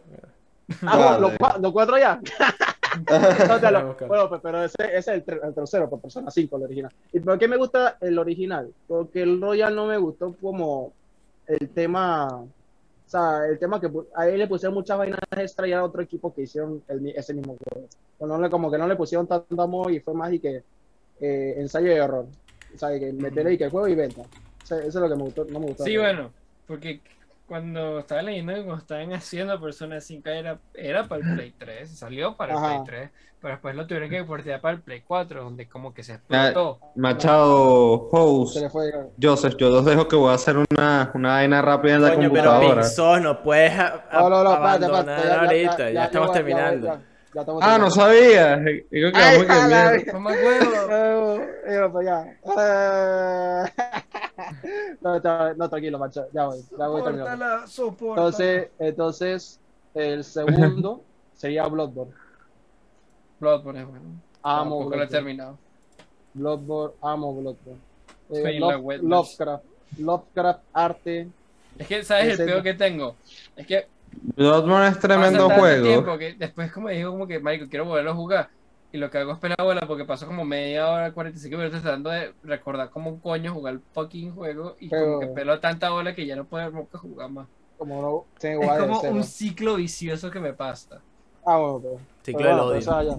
[0.83, 1.21] Ah, bueno, Dale.
[1.21, 2.21] los, cua- los cuatro ya.
[3.49, 6.57] No, te lo- bueno, pues, pero ese, ese es el, el tercero, por persona 5,
[6.57, 6.91] el original.
[7.13, 8.73] ¿Y por qué me gusta el original?
[8.87, 10.93] Porque el Royal no me gustó como
[11.47, 12.49] el tema, o
[13.05, 16.33] sea, el tema que a él le pusieron muchas vainas extra y a otro equipo
[16.35, 17.87] que hicieron el ese mismo juego.
[18.17, 20.63] Pues no le- como que no le pusieron tanto amor y fue más y que
[21.21, 22.25] eh, ensayo y error.
[22.75, 24.23] O sea, que meterle y que juego y venta.
[24.23, 25.85] O sea, eso es lo que me gustó, no me gustó.
[25.85, 26.31] Sí, bueno,
[26.67, 27.01] porque
[27.47, 31.89] cuando estaba leyendo que cuando estaban haciendo Persona 5 era, era para el Play 3,
[31.99, 32.59] salió para el.
[32.61, 36.03] Play 3, pero después lo tuvieron que portear para el Play 4, donde como que
[36.03, 36.81] se explotó.
[36.97, 38.57] Machado, host.
[39.23, 42.31] Joseph, yo los dejo que voy a hacer una, una vaina rápida en la Coño,
[42.33, 42.83] pero computadora.
[42.83, 46.05] Pinzón, no puedes a- a- No, no, no, abandonar ya- ya- ahorita, ya, ya- ya
[46.07, 46.87] estamos terminando.
[46.89, 47.01] ya-
[47.35, 48.57] ya estamos Ah, no sabía.
[48.57, 50.13] Digo que Ay, vamos que mierda.
[50.15, 51.41] Mamá huevo.
[51.93, 52.27] Pues ya.
[52.59, 53.65] Eh,
[55.01, 56.27] No, no, no, tranquilo, macho.
[56.33, 57.65] Ya voy, ya voy terminando.
[58.01, 59.61] Entonces, entonces,
[59.95, 61.03] el segundo
[61.35, 62.13] sería Bloodborne.
[63.41, 64.05] Bloodborne es bueno.
[64.43, 65.09] Amo Tampoco lo he Bloodborne.
[65.09, 65.59] terminado.
[66.35, 67.81] Bloodborne, amo Bloodborne.
[68.31, 69.03] Eh, Love-.
[69.03, 69.65] Lovecraft.
[69.99, 71.29] Lovecraft, arte.
[71.79, 73.17] Es que, ¿sabes el peor que tengo?
[73.55, 73.87] Es que
[74.37, 76.19] Bloodborne es tremendo juego.
[76.19, 78.49] que después como digo como que, marico, quiero volverlo a jugar.
[78.97, 82.09] Y lo que hago es pena bola porque pasó como media hora, 45 minutos tratando
[82.09, 85.91] de recordar cómo un coño jugar el fucking juego y como Pero- que pelo tanta
[85.91, 87.47] bola que ya no puedo nunca jugar más.
[87.77, 91.03] Como no, Es como un ciclo vicioso que me pasa.
[91.45, 92.01] Ah, bueno, pero.
[92.23, 92.79] Ciclo pero del bueno, odio.
[92.79, 93.19] o sea, ya,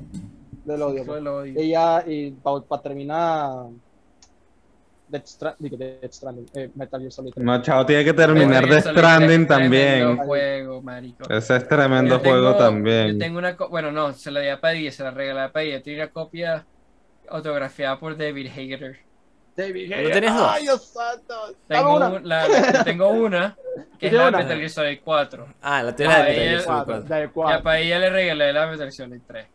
[0.65, 0.97] del odio.
[0.97, 1.21] Yo pues.
[1.21, 1.61] lo odio.
[1.61, 3.67] Y ya, y para terminar.
[5.09, 7.45] Death Stranding, Death Stranding, eh, Metal Gear Solid 3.
[7.45, 10.17] Machado tiene que terminar Metal de Solid Stranding es también.
[10.17, 11.29] juego, marico.
[11.29, 13.19] Ese es tremendo Yo tengo- juego Yo también.
[13.19, 15.81] tengo una bueno, no, se la di a Padilla, se la regalé a Padilla.
[15.81, 16.65] Tiene una copia
[17.29, 18.99] autografiada por David Hager.
[19.55, 20.51] David ¿No tenías dos?
[20.53, 21.55] ¡Ay, Dios santo!
[21.67, 22.09] Tengo, una.
[22.09, 23.57] un- la, la- tengo una,
[23.97, 24.37] que es ¿Tiene la una?
[24.37, 25.47] Metal Gear Solid 4.
[25.63, 27.15] Ah, la tienes Ah, de ahí Metal Gear Solid Cuatro, 4.
[27.15, 27.63] del Y a.
[27.63, 29.47] Padilla le regalé la Metal Gear Solid 3.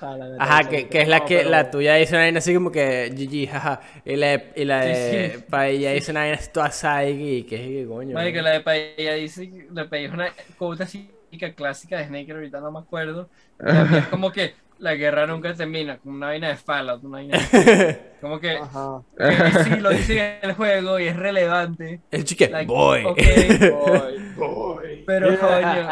[0.00, 2.38] Ah, la Ajá, que, que es la No, que pero- la tuya dice una vaina
[2.38, 3.80] así como que GG, jaja.
[4.04, 5.44] Y la, y la Sí, de sí.
[5.48, 8.14] Paella dice una vaina toda psyche, que es que coño.
[8.14, 8.42] Marico, ¿no?
[8.44, 10.28] la de Padilla dice, la de Padilla es una
[10.58, 11.10] quote así
[11.54, 13.28] clásica de Snake, ahorita no me acuerdo.
[13.60, 17.38] Y es como que la guerra nunca termina, como una vaina de Fallout, una vaina
[18.20, 19.02] como que, Ajá.
[19.16, 22.00] que sí lo dice en el juego y es relevante.
[22.10, 23.04] El chique, Like, boy.
[23.04, 23.18] ok,
[23.86, 25.04] Voy, voy.
[25.06, 25.88] pero coño,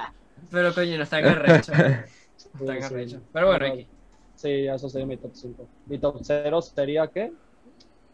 [0.50, 2.08] pero coño, no está en
[2.66, 2.70] sí.
[2.84, 3.20] arrecho.
[3.32, 3.88] Pero bueno, aquí.
[4.34, 5.68] Sí, eso sería mi top 5.
[5.86, 7.32] Mi top 0 sería ¿qué?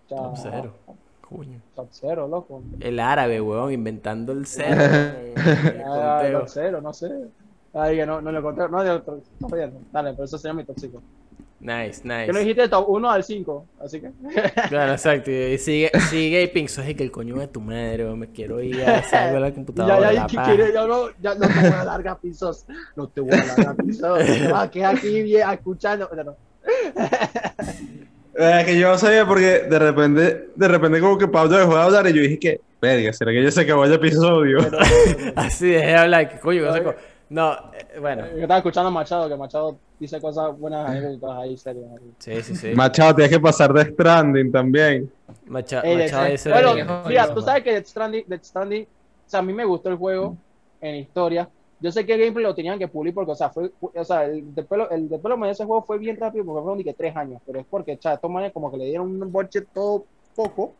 [0.08, 0.74] Ya- Top cero.
[1.20, 1.60] Coño.
[1.74, 2.62] Top 0, loco.
[2.80, 4.76] El árabe, weón, inventando el cero.
[5.86, 6.40] Ah, Conteo.
[6.40, 7.08] top 0, no sé.
[7.74, 8.68] Ay, que no, no lo conté.
[8.68, 9.80] No, yo, pero, está jodiendo.
[9.92, 11.02] Dale, pero eso sería mi top 5.
[11.60, 12.38] Nice, Que no nice.
[12.40, 14.10] dijiste top 1 al 5, así que.
[14.68, 15.30] Claro, exacto.
[15.30, 18.82] Y sigue, sigue y Pinzo, es que el coño de tu madre, me quiero ir
[18.82, 20.00] a hacer algo a la computadora.
[20.00, 20.54] ya, ya, la ¿qué paja.
[20.54, 20.74] quieres?
[20.74, 22.66] Yo no, ya no te voy a dar pisos.
[22.96, 24.18] No te voy a dar pisos.
[24.26, 26.10] Te vas a quedar aquí bien escuchando.
[26.14, 26.36] No, no.
[28.36, 31.80] Eh, que yo no sabía porque de repente, de repente como que Pablo dejó de
[31.82, 34.58] hablar y yo dije que, verga, ¿será que ya se acabó el episodio?
[34.58, 34.78] Pero-
[35.16, 36.62] pero- Así dejé de hablar, que coño,
[37.28, 38.26] no eh, bueno.
[38.28, 41.86] Yo estaba escuchando a Machado, que Machado dice cosas buenas anécdotas ahí, serias.
[42.18, 42.68] Sí, sí, sí.
[42.74, 45.10] Machado, tienes que pasar de Stranding también.
[45.46, 46.50] Macha- Ey, Machado dice.
[46.50, 46.74] bueno,
[47.06, 49.96] mira, tú sabes que Death Stranding, Death Stranding, o sea, a mí me gustó el
[49.96, 50.36] juego
[50.80, 51.48] en historia.
[51.80, 54.24] Yo sé que el gameplay lo tenían que pulir porque, o sea, fue, o sea,
[54.24, 57.14] el después el después de ese juego fue bien rápido porque fueron ni que tres
[57.16, 60.04] años, pero es porque, o sea, manes como que le dieron un budget todo
[60.34, 60.72] poco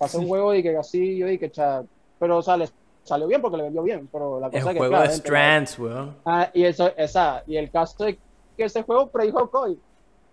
[0.00, 1.82] hacer un juego y que así, yo dije, cha,
[2.18, 2.68] pero, o sea, le
[3.08, 6.16] salió bien porque le vendió bien, pero la El cosa es que, juego Strands, weón.
[6.24, 8.16] Ah, y eso, esa, y el caso es
[8.56, 9.76] que ese juego predijo COVID.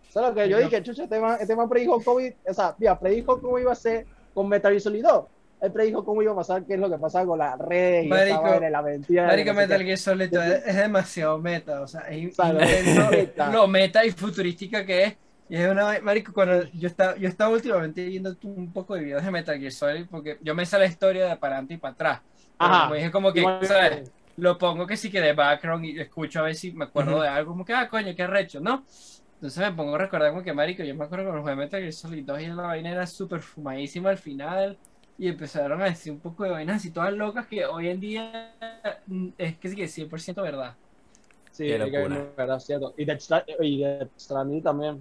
[0.09, 0.82] ¿Sabes lo que yo dije?
[0.84, 4.05] Chucha, este man, este man predijo COVID, o sea, mira, predijo cómo iba a ser
[4.34, 5.26] con Metal Gear Solid 2.
[5.61, 8.09] Él predijo cómo iba a pasar, qué es lo que pasa con las redes y
[8.09, 9.26] Marico, vaina, la mentira.
[9.26, 9.84] Marico no sé Metal.
[9.84, 14.11] Gear Solid es, es demasiado meta, o sea, es O sea, lo- lo meta y
[14.11, 15.17] futurística que es.
[15.47, 19.23] Y es una marico cuando yo estaba yo estaba últimamente viendo un poco de videos
[19.23, 21.93] de Metal Gear Solid porque yo me sé la historia de para adelante y para
[21.93, 22.21] atrás.
[22.58, 22.84] Pero Ajá.
[22.84, 24.12] Como dije como que, Igual- ¿sabes?
[24.38, 27.22] Lo pongo que sí que de background y escucho a ver si me acuerdo Ujú.
[27.22, 28.84] de algo, como que, ah, coño, qué arrecho, ¿no?
[29.36, 31.93] Entonces me pongo a recordar como que, marico, yo me acuerdo cuando jugué Metal Gear
[31.93, 34.78] Solid 2 y la vaina era súper fumadísima al final
[35.18, 38.51] y empezaron a decir un poco de vainas así todas locas que hoy en día
[39.08, 40.74] mm, es que sí que 100% verdad.
[41.51, 42.93] Sí, es que es verdad, cierto.
[42.97, 43.22] Y Death
[44.20, 44.99] Stranding también.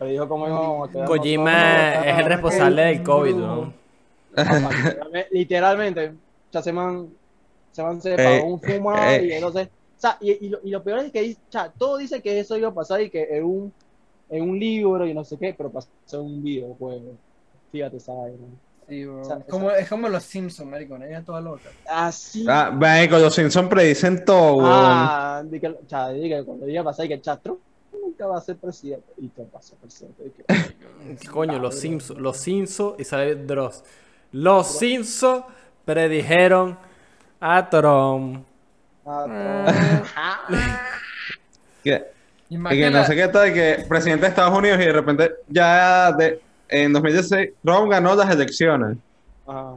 [0.00, 1.06] Íbamos a quedar.
[1.06, 2.28] Kojima es el ¿no?
[2.28, 3.74] responsable del COVID, weón.
[5.30, 6.14] Literalmente-
[6.54, 7.10] sea, se man,
[7.72, 9.26] se man se Eh, pagó un fumado eh.
[9.26, 11.72] y entonces, o sea, y, y lo, y lo peor es que dice- o sea,
[11.72, 13.72] todo dice que eso iba a pasar y que en un,
[14.30, 17.16] en un libro y no sé qué, pero pasó en un videojuego.
[17.72, 18.38] Fíjate esa vaina.
[18.88, 19.20] Sí, bro.
[19.20, 21.70] O sea, es, como, es como los Simpsons, marico, idea toda loca.
[21.88, 22.44] Así.
[22.48, 24.68] Ah, marico, los Simpsons predicen todo, weón.
[24.70, 27.60] Ah, di que, o sea, di que cuando iba a pasar y que cha, Trump
[27.92, 29.12] nunca va a ser presidente.
[29.16, 30.32] Y a ser presidente.
[31.32, 33.82] Coño, los Simpsons, los Simpsons y sale Dross.
[34.32, 35.44] Los Simpsons
[35.84, 36.78] predijeron
[37.40, 38.44] a Trump.
[41.82, 42.02] Que
[42.48, 46.40] que no sé qué tal, que presidente de Estados Unidos y de repente ya de,
[46.68, 48.96] en 2016 Trump ganó las elecciones.
[49.46, 49.74] Ajá.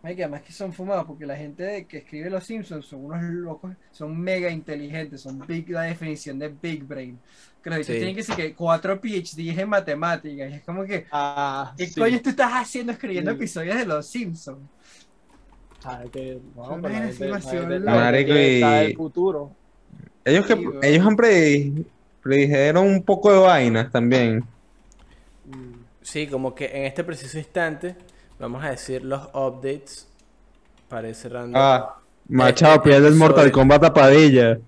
[0.00, 3.20] Ay, que además que son fumados, porque la gente que escribe Los Simpsons son unos
[3.22, 7.18] locos, son mega inteligentes, son big, la definición de big brain.
[7.62, 7.98] Que los bichos Sí.
[7.98, 11.98] tienen que decir que cuatro PhDs en matemáticas, y es como que, Ah, ¿qué sí.
[12.00, 13.36] coño tú estás haciendo escribiendo Sí.
[13.38, 14.60] episodios de Los Simpsons?
[15.84, 19.50] Ah, es que, bueno, Son pero la gente- la gente- la gente Marico, futuro.
[20.24, 20.84] Ellos que Sí, weón.
[20.84, 21.84] ellos han predi-
[22.22, 24.44] predijeron un poco de vainas también.
[25.46, 27.94] Mm, Sí, como que en este preciso instante
[28.38, 30.08] vamos a decir los updates
[30.88, 31.58] para ir cerrando.
[31.58, 31.98] Ah,
[32.28, 34.58] Machado, Machado pierde el Mortal Kombat a Padilla.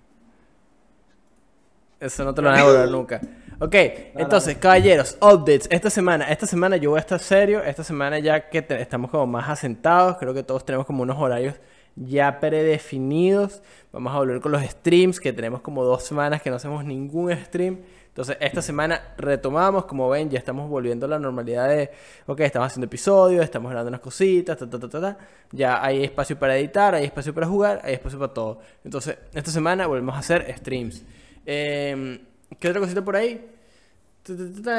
[1.98, 3.20] Eso no te lo van a devolver nunca.
[3.62, 3.74] Ok,
[4.16, 5.68] entonces, caballeros, updates.
[5.70, 7.62] Esta semana, esta semana yo voy a estar serio.
[7.62, 11.18] Esta semana ya que te- estamos como más asentados, creo que todos tenemos como unos
[11.18, 11.56] horarios
[11.94, 13.60] ya predefinidos.
[13.92, 17.36] Vamos a volver con los streams, que tenemos como dos semanas que no hacemos ningún
[17.36, 17.80] stream.
[18.08, 21.90] Entonces, esta semana retomamos, como ven, ya estamos volviendo a la normalidad de,
[22.26, 25.18] ok, estamos haciendo episodios, estamos grabando unas cositas, ta, ta, ta, ta, ta.
[25.52, 28.60] Ya hay espacio para editar, hay espacio para jugar, hay espacio para todo.
[28.84, 31.04] Entonces, esta semana volvemos a hacer streams.
[31.46, 32.18] Em,
[32.58, 33.44] ¿Qué otra cosita por ahí?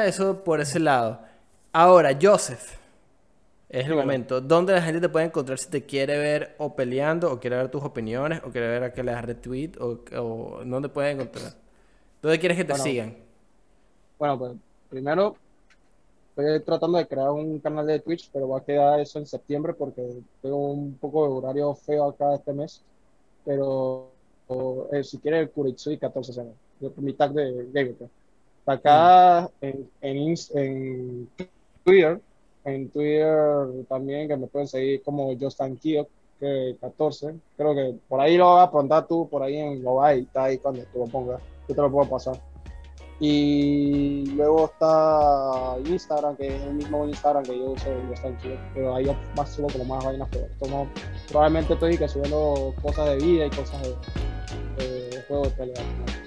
[0.06, 1.20] Eso por ese lado.
[1.72, 2.76] Ahora, Joseph.
[3.68, 4.40] Es el momento.
[4.40, 7.70] ¿Dónde la gente te puede encontrar si te quiere ver o peleando, o quiere ver
[7.70, 11.54] tus opiniones, o quiere ver a que le das retweet, o, o dónde puede encontrar?
[12.22, 12.76] ¿Dónde quieres que te Bueno.
[12.76, 13.16] sigan?
[14.18, 14.52] Bueno, pues
[14.88, 15.40] primero
[16.36, 19.74] estoy tratando de crear un canal de Twitch, pero va a quedar eso en septiembre
[19.74, 20.02] porque
[20.42, 22.86] tengo un poco de horario feo acá este mes.
[23.44, 26.58] Pero o, eh, si quieres, Kuritsui 14 semanas.
[26.96, 27.68] Mi tag de.
[28.60, 31.28] Está acá en, en, Ins- en
[31.84, 32.20] Twitter.
[32.64, 36.06] En Twitter también, que me pueden seguir como Justin Kio,
[36.38, 37.34] que 14.
[37.56, 40.44] Creo que por ahí lo vas a apuntar tú, por ahí en lo vas editar
[40.44, 41.40] ahí cuando tú lo pongas.
[41.68, 42.40] Yo te lo puedo pasar.
[43.18, 48.94] Y luego está Instagram, que es el mismo Instagram que yo uso, estoy aquí, pero
[48.96, 50.88] ahí yo más subo como más vainas, pero esto no-
[51.28, 55.82] probablemente estoy que subiendo cosas de vida y cosas de, de juegos de pelea.
[55.82, 56.21] ¿no?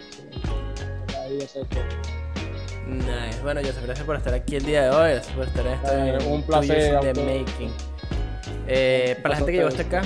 [2.88, 3.42] Nice.
[3.42, 5.12] Bueno, Joseph, gracias por estar aquí el día de hoy.
[5.14, 7.18] Gracias por estar en este Eh, un placer, autor.
[7.26, 7.74] making.
[8.68, 10.02] Eh, para la gente que llegó hasta acá,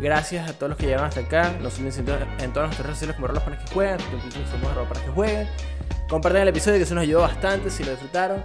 [0.00, 1.52] gracias a todos los que llegaron hasta acá.
[1.60, 1.92] Nos siguen
[2.40, 3.98] en todas nuestras redes sociales como arroba para que jueguen.
[4.50, 5.48] Somos arroba para que jueguen.
[6.08, 8.42] Compartan el episodio que eso nos ayudó bastante si lo disfrutaron.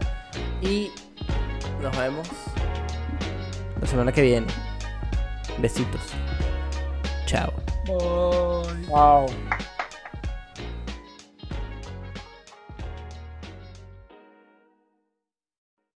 [0.62, 0.92] Y
[1.82, 2.28] nos vemos
[3.82, 4.48] la semana que viene.
[5.58, 6.02] Besitos.
[7.26, 7.52] Chao.
[7.86, 8.86] Bye.
[8.88, 9.26] Wow.